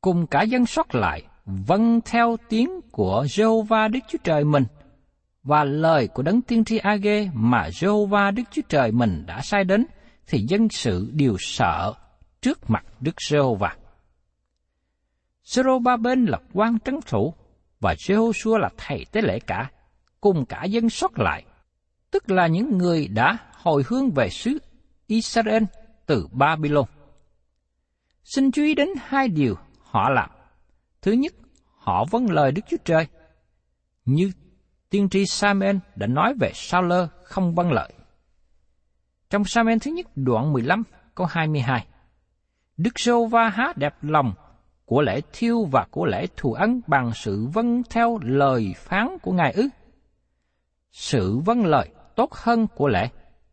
cùng 0.00 0.26
cả 0.26 0.42
dân 0.42 0.66
sót 0.66 0.94
lại 0.94 1.22
vâng 1.66 2.00
theo 2.04 2.36
tiếng 2.48 2.80
của 2.92 3.24
Jehovah 3.24 3.90
Đức 3.90 3.98
Chúa 4.08 4.18
Trời 4.24 4.44
mình 4.44 4.64
và 5.42 5.64
lời 5.64 6.08
của 6.08 6.22
đấng 6.22 6.42
tiên 6.42 6.64
tri 6.64 6.78
Age 6.78 7.30
mà 7.34 7.68
Jehovah 7.68 8.34
Đức 8.34 8.42
Chúa 8.50 8.62
Trời 8.68 8.92
mình 8.92 9.24
đã 9.26 9.40
sai 9.42 9.64
đến 9.64 9.86
thì 10.26 10.38
dân 10.48 10.68
sự 10.68 11.10
đều 11.12 11.36
sợ 11.38 11.94
trước 12.42 12.70
mặt 12.70 12.84
Đức 13.00 13.14
Jehovah. 13.16 13.74
Zerubbabel 15.44 16.28
là 16.28 16.38
quan 16.52 16.78
trấn 16.84 17.00
thủ 17.06 17.34
và 17.80 17.94
Jehoshua 17.94 18.58
là 18.58 18.70
thầy 18.76 19.06
tế 19.12 19.22
lễ 19.22 19.38
cả, 19.46 19.70
cùng 20.20 20.44
cả 20.44 20.64
dân 20.64 20.90
sót 20.90 21.18
lại, 21.18 21.44
tức 22.10 22.30
là 22.30 22.46
những 22.46 22.78
người 22.78 23.08
đã 23.08 23.38
hồi 23.52 23.82
hương 23.86 24.10
về 24.10 24.30
xứ 24.30 24.58
Israel 25.06 25.62
từ 26.06 26.28
Babylon. 26.32 26.84
Xin 28.24 28.50
chú 28.52 28.62
ý 28.62 28.74
đến 28.74 28.88
hai 29.04 29.28
điều 29.28 29.54
họ 29.80 30.10
làm. 30.10 30.30
Thứ 31.02 31.12
nhất, 31.12 31.34
họ 31.76 32.04
vâng 32.10 32.30
lời 32.30 32.52
Đức 32.52 32.62
Chúa 32.68 32.76
Trời, 32.84 33.06
như 34.04 34.32
tiên 34.90 35.08
tri 35.08 35.26
Samuel 35.26 35.76
đã 35.96 36.06
nói 36.06 36.34
về 36.40 36.50
Sao 36.54 36.82
lơ 36.82 37.08
không 37.24 37.54
vâng 37.54 37.72
lời. 37.72 37.92
Trong 39.30 39.44
Samuel 39.44 39.78
thứ 39.80 39.90
nhất 39.90 40.06
đoạn 40.16 40.52
15 40.52 40.82
câu 41.14 41.26
22, 41.26 41.86
Đức 42.76 42.90
Sô 42.96 43.26
Va 43.26 43.48
há 43.48 43.72
đẹp 43.76 43.94
lòng 44.02 44.34
của 44.84 45.02
lễ 45.02 45.20
thiêu 45.32 45.64
và 45.64 45.86
của 45.90 46.06
lễ 46.06 46.26
thù 46.36 46.52
ân 46.52 46.80
bằng 46.86 47.12
sự 47.14 47.46
vâng 47.46 47.82
theo 47.90 48.18
lời 48.22 48.74
phán 48.76 49.08
của 49.22 49.32
Ngài 49.32 49.52
ư? 49.52 49.68
Sự 50.90 51.38
vâng 51.38 51.64
lời 51.64 51.88
tốt 52.16 52.32
hơn 52.32 52.66
của 52.76 52.88
lễ, 52.88 53.08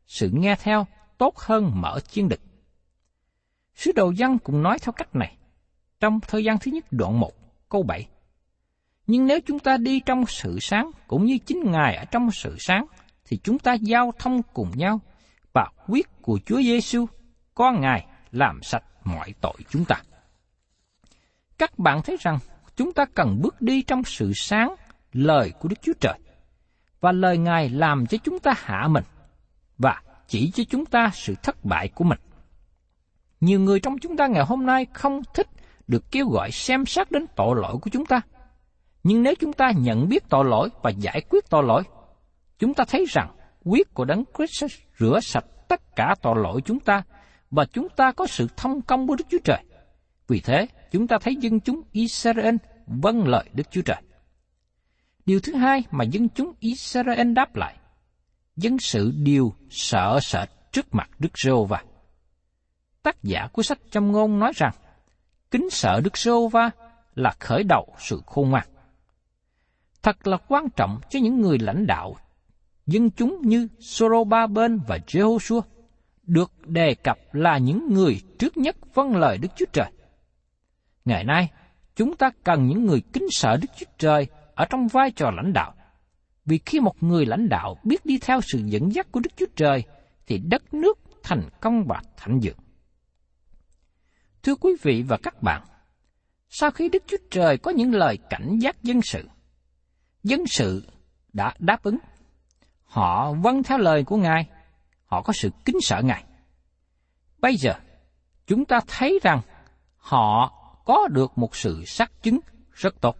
sự 0.08 0.30
nghe 0.34 0.56
theo 0.60 0.88
tốt 1.18 1.38
hơn 1.38 1.72
mở 1.76 2.00
chiến 2.08 2.30
địch. 2.30 2.42
Sứ 3.76 3.92
đồ 3.96 4.12
dân 4.12 4.38
cũng 4.40 4.64
nói 4.64 4.78
theo 4.82 4.92
cách 4.92 5.16
này, 5.16 5.38
trong 6.00 6.20
thời 6.28 6.44
gian 6.44 6.58
thứ 6.62 6.72
nhất 6.72 6.86
đoạn 6.92 7.20
1, 7.20 7.32
câu 7.70 7.84
7. 7.84 8.08
Nhưng 9.08 9.28
nếu 9.28 9.40
chúng 9.46 9.60
ta 9.60 9.78
đi 9.78 10.00
trong 10.00 10.26
sự 10.28 10.58
sáng, 10.62 10.92
cũng 11.08 11.26
như 11.26 11.38
chính 11.46 11.72
Ngài 11.72 11.96
ở 11.96 12.06
trong 12.06 12.32
sự 12.32 12.56
sáng, 12.60 12.86
thì 13.26 13.38
chúng 13.38 13.60
ta 13.60 13.74
giao 13.74 14.12
thông 14.20 14.42
cùng 14.54 14.72
nhau, 14.76 15.00
và 15.54 15.70
quyết 15.88 16.08
của 16.22 16.40
Chúa 16.46 16.62
Giêsu, 16.62 17.06
con 17.56 17.82
Ngài 17.82 18.06
làm 18.32 18.64
sạch 18.64 18.84
mọi 19.04 19.34
tội 19.42 19.58
chúng 19.70 19.86
ta. 19.86 20.02
Các 21.58 21.80
bạn 21.80 22.02
thấy 22.02 22.18
rằng 22.20 22.40
chúng 22.76 22.94
ta 22.94 23.06
cần 23.06 23.42
bước 23.42 23.62
đi 23.62 23.82
trong 23.82 24.04
sự 24.04 24.32
sáng 24.36 24.76
lời 25.14 25.54
của 25.60 25.70
Đức 25.70 25.82
Chúa 25.82 25.94
Trời, 26.00 26.20
và 27.00 27.12
lời 27.12 27.38
Ngài 27.38 27.70
làm 27.70 28.06
cho 28.06 28.18
chúng 28.18 28.40
ta 28.40 28.54
hạ 28.58 28.88
mình, 28.88 29.04
và 29.78 30.02
chỉ 30.28 30.52
cho 30.52 30.64
chúng 30.70 30.86
ta 30.86 31.12
sự 31.14 31.36
thất 31.44 31.66
bại 31.66 31.88
của 31.88 32.04
mình. 32.04 32.20
Nhiều 33.40 33.60
người 33.60 33.80
trong 33.80 34.00
chúng 34.00 34.18
ta 34.18 34.28
ngày 34.28 34.44
hôm 34.46 34.66
nay 34.66 34.86
không 34.94 35.22
thích 35.34 35.48
được 35.88 36.12
kêu 36.12 36.30
gọi 36.30 36.52
xem 36.52 36.86
xét 36.86 37.12
đến 37.12 37.26
tội 37.36 37.56
lỗi 37.62 37.78
của 37.82 37.90
chúng 37.94 38.06
ta. 38.06 38.22
Nhưng 39.04 39.24
nếu 39.24 39.34
chúng 39.40 39.54
ta 39.54 39.72
nhận 39.78 40.10
biết 40.10 40.24
tội 40.30 40.46
lỗi 40.46 40.70
và 40.82 40.90
giải 40.90 41.22
quyết 41.30 41.50
tội 41.50 41.64
lỗi, 41.64 41.84
chúng 42.60 42.74
ta 42.74 42.84
thấy 42.88 43.06
rằng 43.10 43.36
quyết 43.66 43.94
của 43.94 44.06
Đấng 44.06 44.24
Christ 44.38 44.66
rửa 45.00 45.20
sạch 45.22 45.46
tất 45.68 45.96
cả 45.96 46.16
tội 46.22 46.36
lỗi 46.44 46.62
chúng 46.66 46.80
ta 46.80 47.04
và 47.52 47.66
chúng 47.66 47.88
ta 47.90 48.12
có 48.12 48.28
sự 48.28 48.48
thông 48.58 48.82
công 48.82 49.08
với 49.08 49.18
Đức 49.18 49.26
Chúa 49.30 49.38
Trời. 49.44 49.64
Vì 50.28 50.40
thế, 50.40 50.68
chúng 50.92 51.08
ta 51.08 51.18
thấy 51.22 51.36
dân 51.36 51.60
chúng 51.60 51.82
Israel 51.92 52.56
vâng 52.88 53.28
lời 53.28 53.46
Đức 53.54 53.72
Chúa 53.72 53.82
Trời. 53.82 54.02
Điều 55.26 55.40
thứ 55.40 55.56
hai 55.56 55.84
mà 55.92 56.04
dân 56.04 56.30
chúng 56.30 56.54
Israel 56.60 57.34
đáp 57.34 57.56
lại, 57.56 57.76
dân 58.56 58.80
sự 58.80 59.12
điều 59.16 59.54
sợ 59.70 60.20
sệt 60.22 60.50
trước 60.72 60.86
mặt 60.92 61.10
Đức 61.20 61.30
Giê-hô-va. 61.38 61.84
Tác 63.04 63.24
giả 63.24 63.48
của 63.54 63.64
sách 63.64 63.80
châm 63.92 64.12
ngôn 64.12 64.40
nói 64.40 64.52
rằng, 64.56 64.74
kính 65.52 65.70
sợ 65.70 66.02
Đức 66.04 66.18
giê 66.18 66.32
va 66.52 66.70
là 67.16 67.34
khởi 67.40 67.64
đầu 67.64 67.88
sự 68.00 68.22
khôn 68.26 68.50
ngoan. 68.50 68.68
Thật 70.04 70.28
là 70.28 70.38
quan 70.48 70.70
trọng 70.76 71.00
cho 71.10 71.20
những 71.20 71.42
người 71.42 71.58
lãnh 71.60 71.88
đạo, 71.88 72.16
dân 72.86 73.10
chúng 73.12 73.42
như 73.42 73.68
Sorobaben 73.80 74.80
và 74.88 74.98
Jehoshua 75.08 75.62
được 76.24 76.52
đề 76.68 76.96
cập 77.04 77.18
là 77.32 77.58
những 77.58 77.94
người 77.94 78.22
trước 78.40 78.58
nhất 78.58 78.76
vâng 78.94 79.16
lời 79.16 79.38
Đức 79.38 79.48
Chúa 79.56 79.66
Trời. 79.74 79.92
Ngày 81.06 81.24
nay, 81.24 81.50
chúng 81.96 82.16
ta 82.16 82.30
cần 82.44 82.68
những 82.68 82.86
người 82.86 83.02
kính 83.14 83.28
sợ 83.30 83.58
Đức 83.62 83.68
Chúa 83.78 83.86
Trời 83.98 84.28
ở 84.56 84.66
trong 84.66 84.88
vai 84.88 85.12
trò 85.12 85.32
lãnh 85.32 85.54
đạo. 85.54 85.74
Vì 86.46 86.60
khi 86.66 86.80
một 86.80 87.04
người 87.04 87.26
lãnh 87.26 87.50
đạo 87.50 87.78
biết 87.84 88.06
đi 88.06 88.20
theo 88.22 88.42
sự 88.42 88.60
dẫn 88.66 88.94
dắt 88.94 89.08
của 89.12 89.20
Đức 89.20 89.30
Chúa 89.38 89.46
Trời, 89.56 89.84
thì 90.28 90.38
đất 90.38 90.74
nước 90.74 91.00
thành 91.24 91.42
công 91.62 91.84
và 91.88 92.02
thịnh 92.24 92.40
vượng. 92.44 92.67
Thưa 94.48 94.56
quý 94.56 94.76
vị 94.82 95.04
và 95.08 95.18
các 95.24 95.44
bạn, 95.44 95.62
sau 96.50 96.72
khi 96.72 96.90
Đức 96.90 97.04
Chúa 97.08 97.18
Trời 97.32 97.58
có 97.58 97.72
những 97.72 97.94
lời 97.94 98.18
cảnh 98.30 98.60
giác 98.62 98.84
dân 98.84 99.02
sự, 99.02 99.30
dân 100.24 100.48
sự 100.48 100.88
đã 101.34 101.54
đáp 101.60 101.84
ứng. 101.84 101.98
Họ 102.84 103.34
vâng 103.34 103.64
theo 103.64 103.78
lời 103.78 104.04
của 104.04 104.18
Ngài, 104.18 104.50
họ 105.06 105.22
có 105.22 105.34
sự 105.34 105.50
kính 105.66 105.76
sợ 105.82 106.02
Ngài. 106.04 106.24
Bây 107.38 107.56
giờ, 107.56 107.74
chúng 108.46 108.66
ta 108.66 108.80
thấy 108.88 109.20
rằng 109.24 109.42
họ 109.98 110.54
có 110.86 111.08
được 111.08 111.38
một 111.38 111.56
sự 111.56 111.84
xác 111.86 112.24
chứng 112.24 112.40
rất 112.72 113.02
tốt. 113.02 113.18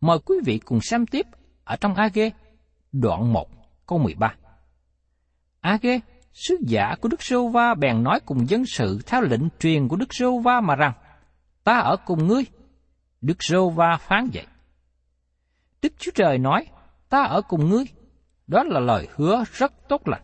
Mời 0.00 0.18
quý 0.26 0.36
vị 0.44 0.58
cùng 0.64 0.80
xem 0.80 1.06
tiếp 1.06 1.26
ở 1.64 1.76
trong 1.76 1.94
AG 1.94 2.18
đoạn 2.92 3.32
1, 3.32 3.48
câu 3.86 3.98
13. 3.98 4.34
AG 5.60 5.86
sứ 6.34 6.56
giả 6.66 6.94
của 7.00 7.08
Đức 7.08 7.22
Sô 7.22 7.48
Va 7.48 7.74
bèn 7.74 8.02
nói 8.02 8.20
cùng 8.26 8.48
dân 8.48 8.66
sự 8.66 8.98
theo 9.06 9.20
lệnh 9.20 9.48
truyền 9.60 9.88
của 9.88 9.96
Đức 9.96 10.14
Sô 10.14 10.38
Va 10.38 10.60
mà 10.60 10.74
rằng, 10.74 10.92
ta 11.64 11.78
ở 11.78 11.96
cùng 12.06 12.26
ngươi. 12.26 12.44
Đức 13.20 13.42
Sô 13.42 13.70
Va 13.70 13.96
phán 14.00 14.30
vậy. 14.34 14.46
Đức 15.82 15.92
Chúa 15.98 16.10
Trời 16.14 16.38
nói, 16.38 16.66
ta 17.08 17.22
ở 17.22 17.42
cùng 17.48 17.70
ngươi. 17.70 17.84
Đó 18.46 18.62
là 18.64 18.80
lời 18.80 19.08
hứa 19.14 19.44
rất 19.52 19.72
tốt 19.88 20.08
lành. 20.08 20.22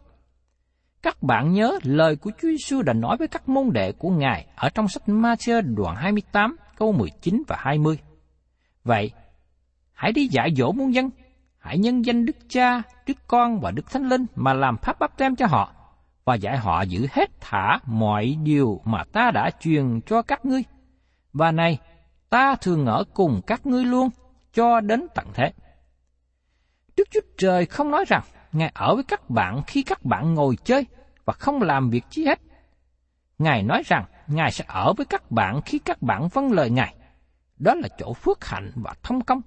Các 1.03 1.23
bạn 1.23 1.53
nhớ 1.53 1.79
lời 1.83 2.16
của 2.16 2.31
Chúa 2.31 2.49
Giêsu 2.49 2.83
đã 2.83 2.92
nói 2.92 3.16
với 3.16 3.29
các 3.29 3.49
môn 3.49 3.70
đệ 3.73 3.92
của 3.92 4.11
Ngài 4.11 4.46
ở 4.57 4.68
trong 4.68 4.88
sách 4.88 5.03
Matthew 5.07 5.75
đoạn 5.75 5.96
28 5.96 6.57
câu 6.77 6.92
19 6.92 7.42
và 7.49 7.57
20. 7.59 7.99
Vậy, 8.85 9.11
hãy 9.92 10.12
đi 10.12 10.29
dạy 10.29 10.51
dỗ 10.57 10.73
muôn 10.73 10.94
dân, 10.94 11.11
hãy 11.59 11.79
nhân 11.79 12.05
danh 12.05 12.25
Đức 12.25 12.37
Cha, 12.49 12.83
Đức 13.07 13.16
Con 13.27 13.61
và 13.61 13.70
Đức 13.70 13.90
Thánh 13.90 14.09
Linh 14.09 14.27
mà 14.35 14.55
làm 14.55 14.77
pháp 14.77 14.99
báp 14.99 15.16
tem 15.16 15.37
cho 15.37 15.46
họ, 15.46 15.79
và 16.30 16.36
dạy 16.36 16.58
họ 16.58 16.82
giữ 16.82 17.06
hết 17.12 17.30
thả 17.40 17.78
mọi 17.86 18.36
điều 18.42 18.80
mà 18.84 19.04
ta 19.12 19.30
đã 19.30 19.50
truyền 19.60 20.00
cho 20.06 20.22
các 20.22 20.44
ngươi. 20.44 20.62
Và 21.32 21.52
này, 21.52 21.78
ta 22.28 22.54
thường 22.54 22.86
ở 22.86 23.04
cùng 23.14 23.40
các 23.46 23.66
ngươi 23.66 23.84
luôn, 23.84 24.08
cho 24.54 24.80
đến 24.80 25.06
tận 25.14 25.26
thế. 25.34 25.52
Đức 26.96 27.04
Chúa 27.10 27.20
Trời 27.38 27.66
không 27.66 27.90
nói 27.90 28.04
rằng 28.08 28.22
Ngài 28.52 28.70
ở 28.74 28.94
với 28.94 29.04
các 29.04 29.30
bạn 29.30 29.62
khi 29.66 29.82
các 29.82 30.04
bạn 30.04 30.34
ngồi 30.34 30.56
chơi 30.64 30.86
và 31.24 31.32
không 31.32 31.62
làm 31.62 31.90
việc 31.90 32.04
chi 32.10 32.24
hết. 32.24 32.40
Ngài 33.38 33.62
nói 33.62 33.82
rằng 33.86 34.04
Ngài 34.26 34.52
sẽ 34.52 34.64
ở 34.68 34.92
với 34.92 35.06
các 35.06 35.30
bạn 35.30 35.62
khi 35.62 35.78
các 35.78 36.02
bạn 36.02 36.28
vâng 36.28 36.52
lời 36.52 36.70
Ngài. 36.70 36.94
Đó 37.58 37.74
là 37.74 37.88
chỗ 37.98 38.12
phước 38.12 38.44
hạnh 38.44 38.72
và 38.74 38.94
thông 39.02 39.20
công, 39.20 39.40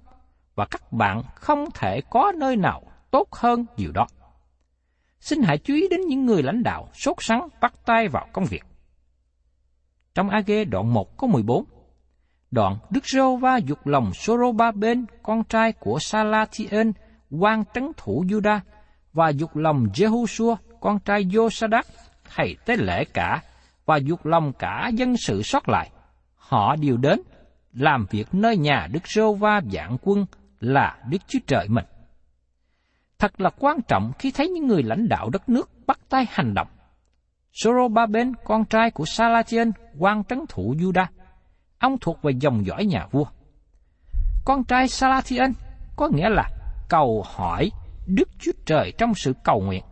và 0.54 0.66
các 0.70 0.92
bạn 0.92 1.22
không 1.34 1.70
thể 1.74 2.00
có 2.10 2.32
nơi 2.36 2.56
nào 2.56 2.82
tốt 3.10 3.32
hơn 3.32 3.66
điều 3.76 3.92
đó. 3.92 4.06
Xin 5.24 5.42
hãy 5.42 5.58
chú 5.58 5.74
ý 5.74 5.88
đến 5.90 6.00
những 6.00 6.26
người 6.26 6.42
lãnh 6.42 6.62
đạo 6.62 6.88
sốt 6.92 7.16
sắng 7.20 7.48
bắt 7.60 7.74
tay 7.86 8.08
vào 8.08 8.26
công 8.32 8.44
việc. 8.44 8.64
Trong 10.14 10.30
AG 10.30 10.70
đoạn 10.70 10.94
1 10.94 11.16
có 11.16 11.26
14, 11.26 11.64
đoạn 12.50 12.76
Đức 12.90 13.06
Rô 13.06 13.36
Va 13.36 13.56
dục 13.56 13.86
lòng 13.86 14.10
Soroba 14.14 14.70
bên 14.70 15.06
con 15.22 15.44
trai 15.44 15.72
của 15.72 15.98
Salatien, 15.98 16.92
quan 17.30 17.64
trấn 17.74 17.92
thủ 17.96 18.24
Juda 18.28 18.60
và 19.12 19.28
dục 19.28 19.56
lòng 19.56 19.86
Jehoshua, 19.94 20.56
con 20.80 20.98
trai 20.98 21.24
Josadak, 21.24 21.82
thầy 22.34 22.56
tế 22.66 22.76
lễ 22.76 23.04
cả 23.04 23.42
và 23.86 23.96
dục 23.96 24.26
lòng 24.26 24.52
cả 24.58 24.90
dân 24.94 25.16
sự 25.16 25.42
sót 25.42 25.68
lại. 25.68 25.90
Họ 26.36 26.76
đều 26.76 26.96
đến 26.96 27.20
làm 27.72 28.06
việc 28.10 28.34
nơi 28.34 28.56
nhà 28.56 28.88
Đức 28.92 29.08
Rô 29.08 29.34
Va 29.34 29.60
dạng 29.72 29.96
quân 30.02 30.26
là 30.60 30.96
Đức 31.08 31.18
Chúa 31.28 31.38
Trời 31.46 31.68
mình. 31.68 31.84
Thật 33.24 33.40
là 33.40 33.50
quan 33.58 33.82
trọng 33.88 34.12
khi 34.18 34.30
thấy 34.30 34.48
những 34.48 34.66
người 34.66 34.82
lãnh 34.82 35.08
đạo 35.08 35.30
đất 35.30 35.48
nước 35.48 35.70
bắt 35.86 36.00
tay 36.08 36.26
hành 36.30 36.54
động. 36.54 36.68
Sorobaben, 37.52 38.32
con 38.44 38.64
trai 38.64 38.90
của 38.90 39.04
Salatiel, 39.04 39.68
quan 39.98 40.24
trấn 40.24 40.44
thủ 40.48 40.74
Juda. 40.78 41.06
Ông 41.78 41.98
thuộc 42.00 42.22
về 42.22 42.32
dòng 42.40 42.66
dõi 42.66 42.84
nhà 42.84 43.06
vua. 43.10 43.24
Con 44.44 44.64
trai 44.64 44.88
Salatiel 44.88 45.50
có 45.96 46.08
nghĩa 46.08 46.28
là 46.28 46.50
cầu 46.88 47.24
hỏi 47.26 47.70
Đức 48.06 48.28
Chúa 48.38 48.52
Trời 48.66 48.92
trong 48.98 49.14
sự 49.14 49.32
cầu 49.44 49.60
nguyện. 49.60 49.84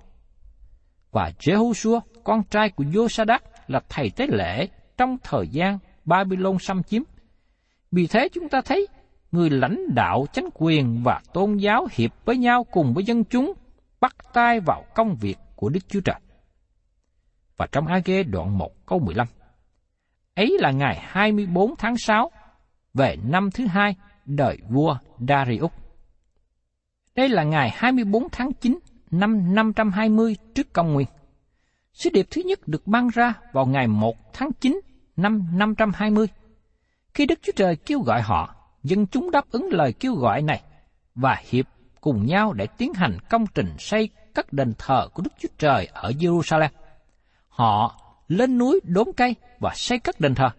Và 1.11 1.33
Jehoshua, 1.39 2.01
con 2.25 2.43
trai 2.51 2.71
của 2.71 2.85
Josadak 2.85 3.41
là 3.69 3.81
thầy 3.89 4.11
tế 4.17 4.27
lễ 4.27 4.69
trong 4.97 5.17
thời 5.23 5.49
gian 5.49 5.79
Babylon 6.05 6.59
xâm 6.59 6.83
chiếm. 6.83 7.03
Vì 7.93 8.07
thế 8.07 8.29
chúng 8.33 8.49
ta 8.49 8.61
thấy 8.61 8.87
người 9.33 9.51
lãnh 9.51 9.95
đạo 9.95 10.27
chánh 10.33 10.49
quyền 10.55 11.03
và 11.05 11.21
tôn 11.33 11.57
giáo 11.57 11.87
hiệp 11.93 12.11
với 12.25 12.37
nhau 12.37 12.67
cùng 12.71 12.95
với 12.95 13.05
dân 13.05 13.25
chúng 13.25 13.53
bắt 14.01 14.17
tay 14.33 14.61
vào 14.61 14.85
công 14.95 15.17
việc 15.21 15.37
của 15.57 15.69
Đức 15.69 15.81
Chúa 15.89 16.01
Trời. 16.01 16.21
Và 17.57 17.67
trong 17.73 17.87
AG 17.87 18.31
đoạn 18.31 18.59
1 18.59 18.87
câu 18.87 18.99
15, 18.99 19.27
ấy 20.35 20.57
là 20.61 20.71
ngày 20.71 20.99
24 21.03 21.75
tháng 21.79 21.97
6 21.97 22.31
về 22.95 23.17
năm 23.25 23.51
thứ 23.51 23.67
hai 23.67 23.97
đời 24.27 24.59
vua 24.69 24.97
Darius. 25.29 25.73
Đây 27.15 27.29
là 27.29 27.43
ngày 27.43 27.71
24 27.75 28.29
tháng 28.33 28.53
9 28.53 28.79
năm 29.11 29.55
520 29.55 30.37
trước 30.55 30.73
công 30.73 30.93
nguyên. 30.93 31.07
Sứ 31.93 32.11
điệp 32.13 32.27
thứ 32.31 32.43
nhất 32.45 32.69
được 32.69 32.87
ban 32.87 33.09
ra 33.09 33.35
vào 33.53 33.67
ngày 33.67 33.87
1 33.87 34.17
tháng 34.33 34.53
9 34.61 34.81
năm 35.17 35.47
520. 35.53 36.27
Khi 37.15 37.27
Đức 37.27 37.39
Chúa 37.43 37.53
Trời 37.57 37.77
kêu 37.77 38.01
gọi 38.01 38.23
họ, 38.23 38.62
dân 38.83 39.07
chúng 39.07 39.31
đáp 39.31 39.45
ứng 39.51 39.69
lời 39.71 39.93
kêu 39.93 40.15
gọi 40.15 40.43
này 40.43 40.63
và 41.15 41.37
hiệp 41.49 41.67
cùng 42.01 42.27
nhau 42.27 42.53
để 42.53 42.67
tiến 42.67 42.95
hành 42.95 43.19
công 43.31 43.47
trình 43.55 43.75
xây 43.79 44.09
các 44.35 44.53
đền 44.53 44.73
thờ 44.79 45.09
của 45.15 45.23
Đức 45.23 45.31
Chúa 45.39 45.49
Trời 45.59 45.89
ở 45.93 46.11
Jerusalem. 46.11 46.69
Họ 47.49 48.01
lên 48.29 48.59
núi 48.59 48.81
đốn 48.85 49.09
cây 49.17 49.37
và 49.59 49.73
xây 49.75 49.99
các 49.99 50.21
đền 50.21 50.35
thờ. 50.35 50.51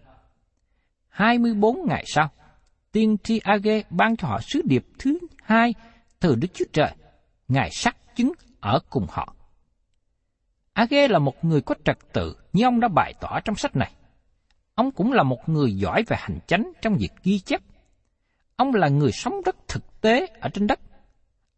24 1.08 1.86
ngày 1.86 2.04
sau, 2.06 2.30
tiên 2.92 3.16
tri 3.24 3.38
Age 3.38 3.82
ban 3.90 4.16
cho 4.16 4.28
họ 4.28 4.40
sứ 4.40 4.62
điệp 4.64 4.84
thứ 4.98 5.18
hai 5.42 5.74
từ 6.20 6.34
Đức 6.34 6.48
Chúa 6.54 6.64
Trời. 6.72 6.90
Ngài 7.48 7.70
sắc 7.70 7.96
chứng 8.16 8.32
ở 8.60 8.78
cùng 8.90 9.06
họ. 9.10 9.34
Age 10.72 11.08
là 11.08 11.18
một 11.18 11.44
người 11.44 11.60
có 11.60 11.74
trật 11.84 11.98
tự 12.12 12.36
như 12.52 12.64
ông 12.64 12.80
đã 12.80 12.88
bày 12.88 13.14
tỏ 13.20 13.40
trong 13.44 13.56
sách 13.56 13.76
này. 13.76 13.92
Ông 14.74 14.90
cũng 14.90 15.12
là 15.12 15.22
một 15.22 15.48
người 15.48 15.76
giỏi 15.76 16.02
về 16.06 16.16
hành 16.20 16.38
chánh 16.46 16.72
trong 16.82 16.94
việc 16.94 17.12
ghi 17.22 17.38
chép. 17.38 17.60
Ông 18.56 18.74
là 18.74 18.88
người 18.88 19.12
sống 19.12 19.40
rất 19.44 19.56
thực 19.68 20.00
tế 20.00 20.26
ở 20.40 20.48
trên 20.48 20.66
đất. 20.66 20.80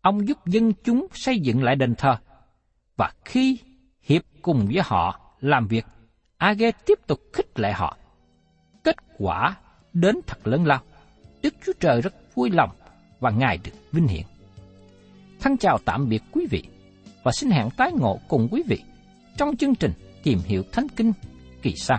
Ông 0.00 0.28
giúp 0.28 0.46
dân 0.46 0.72
chúng 0.84 1.06
xây 1.12 1.38
dựng 1.40 1.62
lại 1.62 1.76
đền 1.76 1.94
thờ. 1.94 2.16
Và 2.96 3.12
khi 3.24 3.58
hiệp 4.02 4.22
cùng 4.42 4.66
với 4.66 4.82
họ 4.84 5.20
làm 5.40 5.66
việc, 5.66 5.86
Age 6.36 6.70
tiếp 6.86 6.98
tục 7.06 7.20
khích 7.32 7.58
lệ 7.58 7.72
họ. 7.72 7.96
Kết 8.84 8.96
quả 9.18 9.56
đến 9.92 10.16
thật 10.26 10.46
lớn 10.46 10.64
lao. 10.64 10.80
Đức 11.42 11.54
Chúa 11.66 11.72
Trời 11.80 12.00
rất 12.00 12.14
vui 12.34 12.50
lòng 12.50 12.70
và 13.20 13.30
Ngài 13.30 13.58
được 13.64 13.72
vinh 13.92 14.08
hiển. 14.08 14.26
Thân 15.40 15.56
chào 15.56 15.78
tạm 15.84 16.08
biệt 16.08 16.22
quý 16.32 16.46
vị 16.50 16.62
và 17.22 17.32
xin 17.32 17.50
hẹn 17.50 17.68
tái 17.76 17.92
ngộ 17.92 18.20
cùng 18.28 18.48
quý 18.50 18.62
vị 18.66 18.82
trong 19.36 19.56
chương 19.56 19.74
trình 19.74 19.92
Tìm 20.22 20.38
hiểu 20.44 20.62
Thánh 20.72 20.86
Kinh 20.96 21.12
kỳ 21.62 21.74
sau. 21.76 21.98